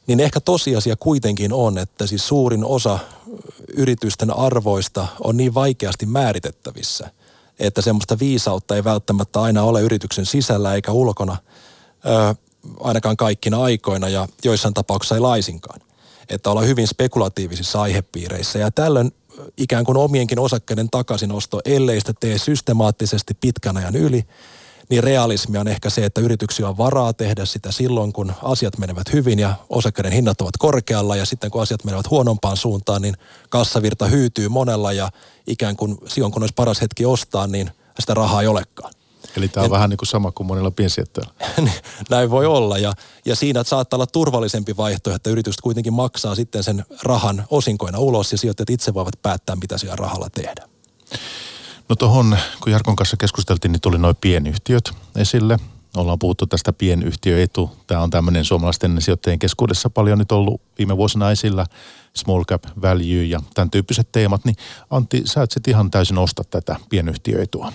[0.07, 2.99] Niin ehkä tosiasia kuitenkin on, että siis suurin osa
[3.73, 7.11] yritysten arvoista on niin vaikeasti määritettävissä,
[7.59, 11.37] että semmoista viisautta ei välttämättä aina ole yrityksen sisällä eikä ulkona,
[12.79, 15.81] ainakaan kaikkina aikoina ja joissain tapauksissa ei laisinkaan.
[16.32, 19.11] Että olla hyvin spekulatiivisissa aihepiireissä ja tällöin
[19.57, 24.23] ikään kuin omienkin osakkeiden takaisinosto, ellei sitä tee systemaattisesti pitkän ajan yli,
[24.89, 29.13] niin realismi on ehkä se, että yrityksiä on varaa tehdä sitä silloin, kun asiat menevät
[29.13, 33.15] hyvin ja osakkeiden hinnat ovat korkealla ja sitten kun asiat menevät huonompaan suuntaan, niin
[33.49, 35.09] kassavirta hyytyy monella ja
[35.47, 38.93] ikään kuin silloin kun olisi paras hetki ostaa, niin sitä rahaa ei olekaan.
[39.38, 41.34] Eli tämä on en, vähän niin kuin sama kuin monilla piensijoittajilla.
[42.09, 42.93] Näin voi olla ja,
[43.25, 48.32] ja siinä saattaa olla turvallisempi vaihtoehto, että yritykset kuitenkin maksaa sitten sen rahan osinkoina ulos
[48.32, 50.67] ja sijoittajat itse voivat päättää, mitä siellä rahalla tehdä.
[51.89, 55.59] No tuohon, kun Jarkon kanssa keskusteltiin, niin tuli noin pienyhtiöt esille.
[55.97, 57.71] Ollaan puhuttu tästä pienyhtiöetu.
[57.88, 61.65] Tämä on tämmöinen suomalaisten sijoittajien keskuudessa paljon nyt ollut viime vuosina esillä.
[62.13, 64.45] Small cap value ja tämän tyyppiset teemat.
[64.45, 64.55] Niin
[64.89, 67.73] Antti, sä et sitten ihan täysin osta tätä pienyhtiöetua.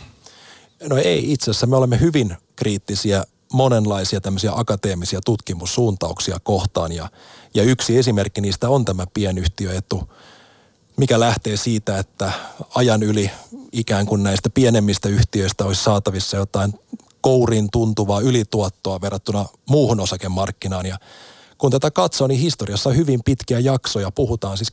[0.89, 1.67] No ei itse asiassa.
[1.67, 7.11] Me olemme hyvin kriittisiä monenlaisia tämmöisiä akateemisia tutkimussuuntauksia kohtaan ja,
[7.55, 10.11] ja yksi esimerkki niistä on tämä pienyhtiöetu,
[10.97, 12.33] mikä lähtee siitä, että
[12.75, 13.31] ajan yli
[13.73, 16.75] ikään kuin näistä pienemmistä yhtiöistä olisi saatavissa jotain
[17.21, 20.87] kourin tuntuvaa ylituottoa verrattuna muuhun osakemarkkinaan.
[20.87, 20.99] Ja
[21.59, 24.11] kun tätä katsoo, niin historiassa hyvin pitkiä jaksoja.
[24.11, 24.73] Puhutaan siis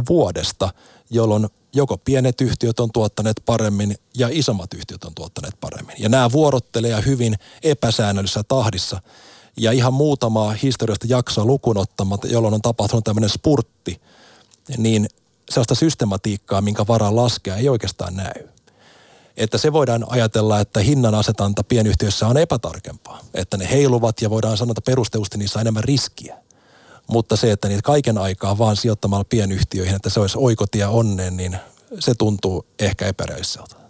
[0.00, 0.70] 10-15 vuodesta,
[1.10, 5.96] jolloin joko pienet yhtiöt on tuottaneet paremmin ja isommat yhtiöt on tuottaneet paremmin.
[5.98, 9.00] Ja nämä vuorottelee hyvin epäsäännöllisessä tahdissa.
[9.56, 14.00] Ja ihan muutamaa historiasta jaksoa lukunottamatta, jolloin on tapahtunut tämmöinen spurtti,
[14.78, 15.06] niin
[15.50, 18.55] sellaista systematiikkaa, minkä varaan laskea, ei oikeastaan näy
[19.36, 23.20] että se voidaan ajatella, että hinnan asetanta pienyhtiössä on epätarkempaa.
[23.34, 26.38] Että ne heiluvat ja voidaan sanoa, että perustelusti niissä on enemmän riskiä.
[27.06, 31.56] Mutta se, että niitä kaiken aikaa vaan sijoittamalla pienyhtiöihin, että se olisi oikotie onneen, niin
[31.98, 33.85] se tuntuu ehkä epäreisseltä.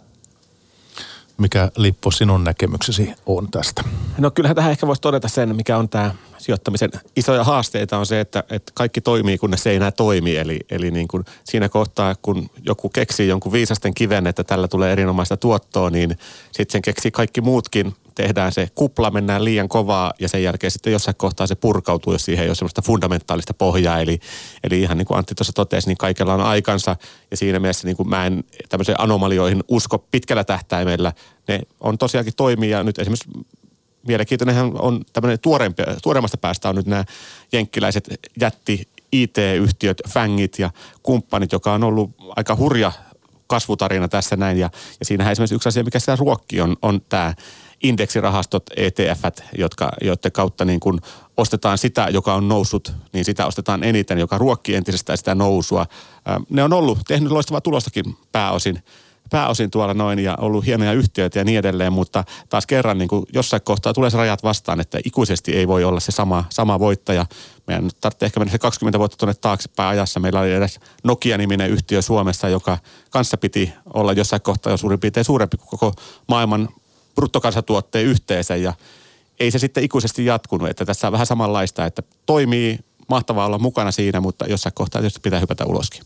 [1.37, 3.83] Mikä Lippo sinun näkemyksesi on tästä?
[4.17, 8.19] No kyllähän tähän ehkä voisi todeta sen, mikä on tämä sijoittamisen isoja haasteita on se,
[8.19, 10.37] että, että kaikki toimii, kunnes se ei enää toimi.
[10.37, 14.91] Eli, eli niin kuin siinä kohtaa, kun joku keksii jonkun viisasten kiven, että tällä tulee
[14.91, 16.17] erinomaista tuottoa, niin
[16.51, 17.93] sitten sen keksii kaikki muutkin.
[18.17, 22.25] Tehdään se kupla, mennään liian kovaa ja sen jälkeen sitten jossain kohtaa se purkautuu, jos
[22.25, 23.99] siihen ei ole semmoista fundamentaalista pohjaa.
[23.99, 24.19] Eli,
[24.63, 26.95] eli ihan niin kuin Antti tuossa totesi, niin kaikella on aikansa
[27.31, 31.13] ja siinä mielessä niin kuin mä en tämmöiseen anomalioihin usko pitkällä tähtäimellä.
[31.47, 33.29] Ne on tosiaankin toimia nyt esimerkiksi
[34.07, 35.39] mielenkiintoinenhan on tämmöinen
[36.01, 37.05] tuoreemmasta päästä on nyt nämä
[37.51, 38.09] jenkkiläiset
[38.41, 40.71] jätti IT-yhtiöt, Fangit ja
[41.03, 42.91] kumppanit, joka on ollut aika hurja
[43.47, 44.57] kasvutarina tässä näin.
[44.57, 47.33] Ja, ja siinähän esimerkiksi yksi asia, mikä sitä ruokki on, on tämä
[47.83, 49.23] indeksirahastot, ETF,
[49.57, 51.01] jotka, joiden kautta niin kun
[51.37, 55.85] ostetaan sitä, joka on noussut, niin sitä ostetaan eniten, joka ruokkii entisestään sitä nousua.
[56.49, 58.83] Ne on ollut, tehnyt loistavaa tulostakin pääosin
[59.29, 63.25] pääosin tuolla noin ja ollut hienoja yhtiöitä ja niin edelleen, mutta taas kerran niin kuin
[63.33, 67.25] jossain kohtaa tulee se rajat vastaan, että ikuisesti ei voi olla se sama, sama voittaja.
[67.67, 70.19] Meidän nyt tarvitsee ehkä mennä se 20 vuotta tuonne taaksepäin ajassa.
[70.19, 72.77] Meillä oli edes Nokia-niminen yhtiö Suomessa, joka
[73.09, 75.93] kanssa piti olla jossain kohtaa jo suurin piirtein suurempi kuin koko
[76.27, 76.69] maailman
[77.17, 78.73] bruttokansatuotteen yhteensä ja
[79.39, 83.91] ei se sitten ikuisesti jatkunut, että tässä on vähän samanlaista, että toimii, mahtavaa olla mukana
[83.91, 86.03] siinä, mutta jossain kohtaa tietysti pitää hypätä uloskin.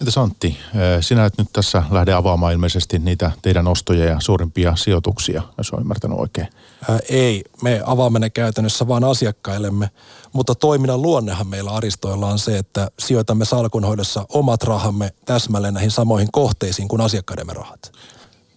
[0.00, 0.58] Entäs Antti,
[1.00, 5.82] sinä et nyt tässä lähde avaamaan ilmeisesti niitä teidän ostoja ja suurimpia sijoituksia, jos olen
[5.82, 6.48] ymmärtänyt oikein.
[6.88, 9.90] Ää, ei, me avaamme ne käytännössä vain asiakkaillemme,
[10.32, 16.32] mutta toiminnan luonnehan meillä Aristoilla on se, että sijoitamme salkunhoidossa omat rahamme täsmälleen näihin samoihin
[16.32, 17.92] kohteisiin kuin asiakkaidemme rahat.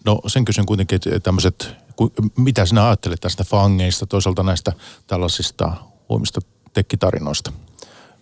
[0.05, 1.69] No sen kysyn kuitenkin, että tämmöiset,
[2.37, 4.73] mitä sinä ajattelet tästä fangeista, toisaalta näistä
[5.07, 5.73] tällaisista
[6.09, 6.41] huomista
[6.73, 7.51] tekkitarinoista?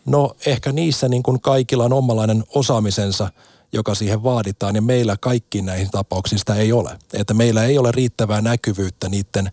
[0.05, 3.32] No ehkä niissä niin kuin kaikilla on omalainen osaamisensa,
[3.73, 6.99] joka siihen vaaditaan ja meillä kaikkiin näihin tapauksiin sitä ei ole.
[7.13, 9.51] Että meillä ei ole riittävää näkyvyyttä niiden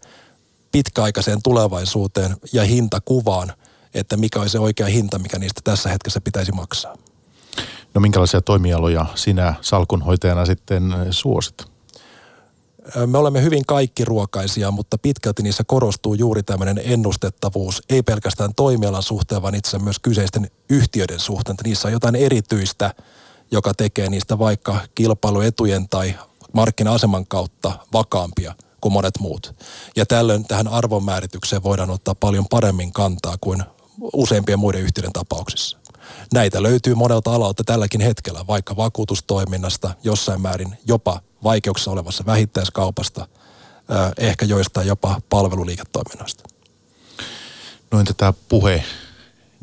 [0.72, 3.52] pitkäaikaiseen tulevaisuuteen ja hintakuvaan,
[3.94, 6.96] että mikä on se oikea hinta, mikä niistä tässä hetkessä pitäisi maksaa.
[7.94, 11.73] No minkälaisia toimialoja sinä salkunhoitajana sitten suosit?
[13.06, 19.42] Me olemme hyvin kaikkiruokaisia, mutta pitkälti niissä korostuu juuri tämmöinen ennustettavuus, ei pelkästään toimialan suhteen,
[19.42, 21.56] vaan itse myös kyseisten yhtiöiden suhteen.
[21.64, 22.94] Niissä on jotain erityistä,
[23.50, 26.14] joka tekee niistä vaikka kilpailuetujen tai
[26.52, 29.54] markkina-aseman kautta vakaampia kuin monet muut.
[29.96, 33.62] Ja tällöin tähän arvonmääritykseen voidaan ottaa paljon paremmin kantaa kuin
[34.12, 35.78] useimpien muiden yhtiöiden tapauksissa.
[36.34, 43.28] Näitä löytyy monelta alalta tälläkin hetkellä, vaikka vakuutustoiminnasta, jossain määrin jopa vaikeuksissa olevassa vähittäiskaupasta,
[44.18, 46.44] ehkä joistain jopa palveluliiketoiminnasta.
[47.90, 48.84] No entä tämä puhe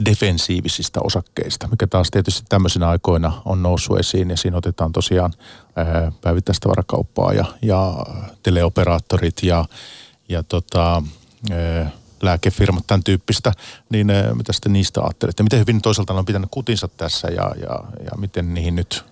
[0.06, 5.34] defensiivisistä osakkeista, mikä taas tietysti tämmöisinä aikoina on noussut esiin ja siinä otetaan tosiaan
[6.22, 8.06] päivittäistä varakauppaa ja, ja
[8.44, 9.66] teleoperaattorit ja,
[10.30, 11.04] ja tota,
[12.22, 13.52] lääkefirmat, tämän tyyppistä,
[13.90, 15.44] niin mitä sitten niistä ajattelette?
[15.44, 19.11] Miten hyvin toisaalta on pitänyt kutinsa tässä ja, ja, ja miten niihin nyt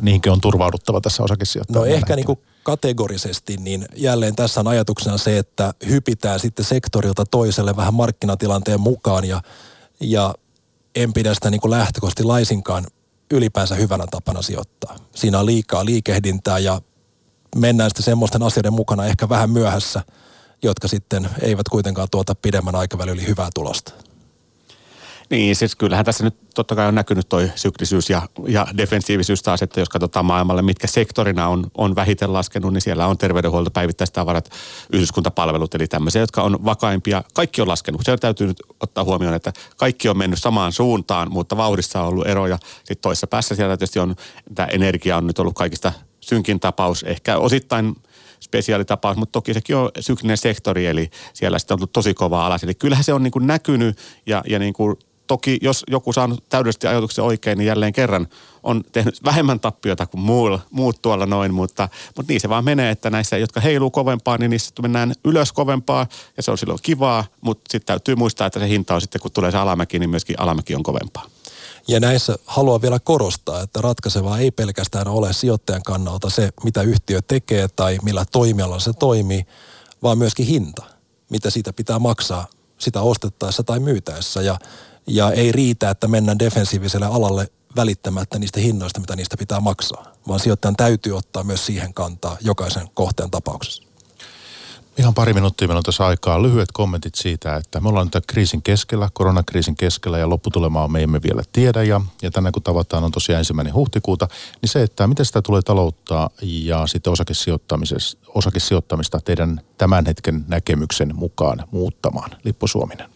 [0.00, 1.86] niihinkin on turvauduttava tässä osakesijoittajana?
[1.86, 7.24] No ehkä niin kuin kategorisesti, niin jälleen tässä on ajatuksena se, että hypitään sitten sektorilta
[7.24, 9.42] toiselle vähän markkinatilanteen mukaan ja,
[10.00, 10.34] ja
[10.94, 12.86] en pidä sitä niin kuin lähtökohtaisesti laisinkaan
[13.30, 14.96] ylipäänsä hyvänä tapana sijoittaa.
[15.14, 16.80] Siinä on liikaa liikehdintää ja
[17.56, 20.02] mennään sitten semmoisten asioiden mukana ehkä vähän myöhässä,
[20.62, 23.92] jotka sitten eivät kuitenkaan tuota pidemmän aikavälin hyvää tulosta.
[25.32, 29.62] Niin, siis kyllähän tässä nyt totta kai on näkynyt toi syklisyys ja, ja defensiivisyys taas,
[29.62, 34.50] että jos katsotaan maailmalle, mitkä sektorina on, on vähiten laskenut, niin siellä on terveydenhuolto, päivittäistavarat,
[34.92, 37.24] yhdyskuntapalvelut, eli tämmöisiä, jotka on vakaimpia.
[37.34, 38.00] Kaikki on laskenut.
[38.04, 42.26] Se täytyy nyt ottaa huomioon, että kaikki on mennyt samaan suuntaan, mutta vauhdissa on ollut
[42.26, 42.58] eroja.
[42.76, 44.16] Sitten toisessa päässä siellä tietysti on,
[44.54, 47.96] tämä energia on nyt ollut kaikista synkin tapaus, ehkä osittain
[48.40, 52.64] spesiaalitapaus, mutta toki sekin on syklinen sektori, eli siellä sitten on tullut tosi kova alas.
[52.64, 54.96] Eli kyllähän se on niin kuin näkynyt ja, ja niin kuin
[55.26, 58.28] toki jos joku saanut täydellisesti ajatuksen oikein, niin jälleen kerran
[58.62, 62.90] on tehnyt vähemmän tappiota kuin muut, muut tuolla noin, mutta, mutta niin se vaan menee,
[62.90, 66.06] että näissä, jotka heiluu kovempaa, niin niissä mennään ylös kovempaa
[66.36, 69.30] ja se on silloin kivaa, mutta sitten täytyy muistaa, että se hinta on sitten, kun
[69.30, 71.26] tulee se alamäki, niin myöskin alamäki on kovempaa.
[71.88, 77.20] Ja näissä haluan vielä korostaa, että ratkaisevaa ei pelkästään ole sijoittajan kannalta se, mitä yhtiö
[77.22, 79.46] tekee tai millä toimialalla se toimii,
[80.02, 80.82] vaan myöskin hinta,
[81.30, 82.46] mitä siitä pitää maksaa
[82.78, 84.42] sitä ostettaessa tai myytäessä.
[84.42, 84.58] Ja
[85.06, 90.40] ja ei riitä, että mennään defensiiviselle alalle välittämättä niistä hinnoista, mitä niistä pitää maksaa, vaan
[90.40, 93.82] sijoittajan täytyy ottaa myös siihen kantaa jokaisen kohteen tapauksessa.
[94.98, 96.42] Ihan pari minuuttia meillä on tässä aikaa.
[96.42, 101.22] Lyhyet kommentit siitä, että me ollaan nyt kriisin keskellä, koronakriisin keskellä ja lopputulemaa me emme
[101.22, 101.82] vielä tiedä.
[101.82, 104.28] Ja, ja tänään kun tavataan on tosiaan ensimmäinen huhtikuuta,
[104.62, 107.12] niin se, että miten sitä tulee taloutta ja sitten
[108.34, 112.30] osakesijoittamista teidän tämän hetken näkemyksen mukaan muuttamaan.
[112.44, 113.11] Lippo Suominen.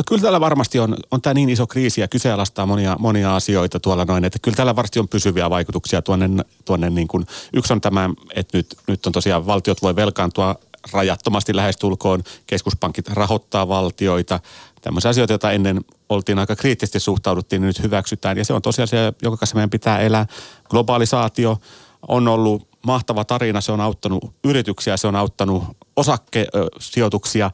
[0.00, 3.80] No kyllä täällä varmasti on, on tämä niin iso kriisi ja kyseenalaistaa monia, monia asioita
[3.80, 6.28] tuolla noin, että kyllä täällä varmasti on pysyviä vaikutuksia tuonne,
[6.64, 10.54] tuonne niin kuin, yksi on tämä, että nyt, nyt on tosiaan valtiot voi velkaantua
[10.92, 14.40] rajattomasti lähestulkoon, keskuspankit rahoittaa valtioita,
[14.82, 18.38] tämmöisiä asioita, joita ennen oltiin aika kriittisesti suhtauduttiin, niin nyt hyväksytään.
[18.38, 20.26] Ja se on tosiaan se, joka kanssa meidän pitää elää.
[20.70, 21.60] Globalisaatio
[22.08, 25.64] on ollut mahtava tarina, se on auttanut yrityksiä, se on auttanut
[25.96, 27.50] osakkesijoituksia.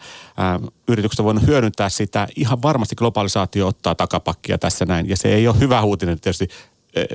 [0.89, 2.29] Yritykset on voinut hyödyntää sitä.
[2.37, 5.09] Ihan varmasti globalisaatio ottaa takapakkia tässä näin.
[5.09, 6.49] Ja se ei ole hyvä uutinen tietysti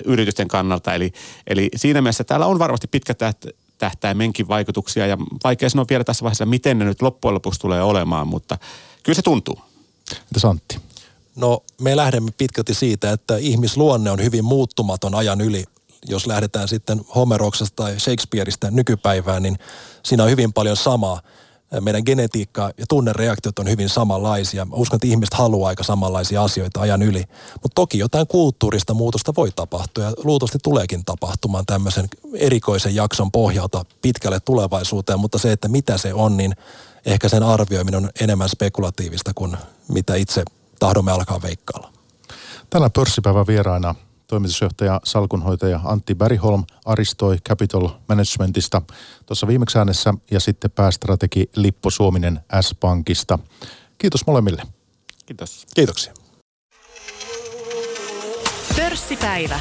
[0.05, 0.93] yritysten kannalta.
[0.93, 1.13] Eli,
[1.47, 3.13] eli siinä mielessä täällä on varmasti pitkä
[3.77, 8.27] tähtäimenkin vaikutuksia ja vaikea sanoa vielä tässä vaiheessa, miten ne nyt loppujen lopuksi tulee olemaan,
[8.27, 8.57] mutta
[9.03, 9.59] kyllä se tuntuu.
[10.21, 10.77] Entäs Antti?
[11.35, 15.63] No me lähdemme pitkälti siitä, että ihmisluonne on hyvin muuttumaton ajan yli
[16.05, 19.59] jos lähdetään sitten Homeroksesta tai Shakespeareista nykypäivään, niin
[20.03, 21.21] siinä on hyvin paljon samaa.
[21.81, 24.65] Meidän genetiikka ja tunnereaktiot on hyvin samanlaisia.
[24.65, 27.23] Mä uskon, että ihmiset haluaa aika samanlaisia asioita ajan yli.
[27.53, 33.85] Mutta toki jotain kulttuurista muutosta voi tapahtua ja luultavasti tuleekin tapahtumaan tämmöisen erikoisen jakson pohjalta
[34.01, 35.19] pitkälle tulevaisuuteen.
[35.19, 36.55] Mutta se, että mitä se on, niin
[37.05, 40.43] ehkä sen arvioiminen on enemmän spekulatiivista kuin mitä itse
[40.79, 41.93] tahdomme alkaa veikkailla.
[42.69, 43.95] Tänä pörssipäivän vieraina
[44.31, 48.81] toimitusjohtaja, salkunhoitaja Antti Bäriholm Aristoi Capital Managementista
[49.25, 53.39] tuossa viimeksi äänessä ja sitten päästrategi Lippo Suominen S-Pankista.
[53.97, 54.63] Kiitos molemmille.
[55.25, 55.65] Kiitos.
[55.75, 56.13] Kiitoksia.
[58.75, 59.59] Pörssipäivä.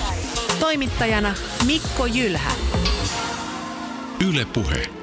[0.60, 1.34] Toimittajana
[1.66, 2.52] Mikko Jylhä.
[4.28, 4.99] Yle Puhe.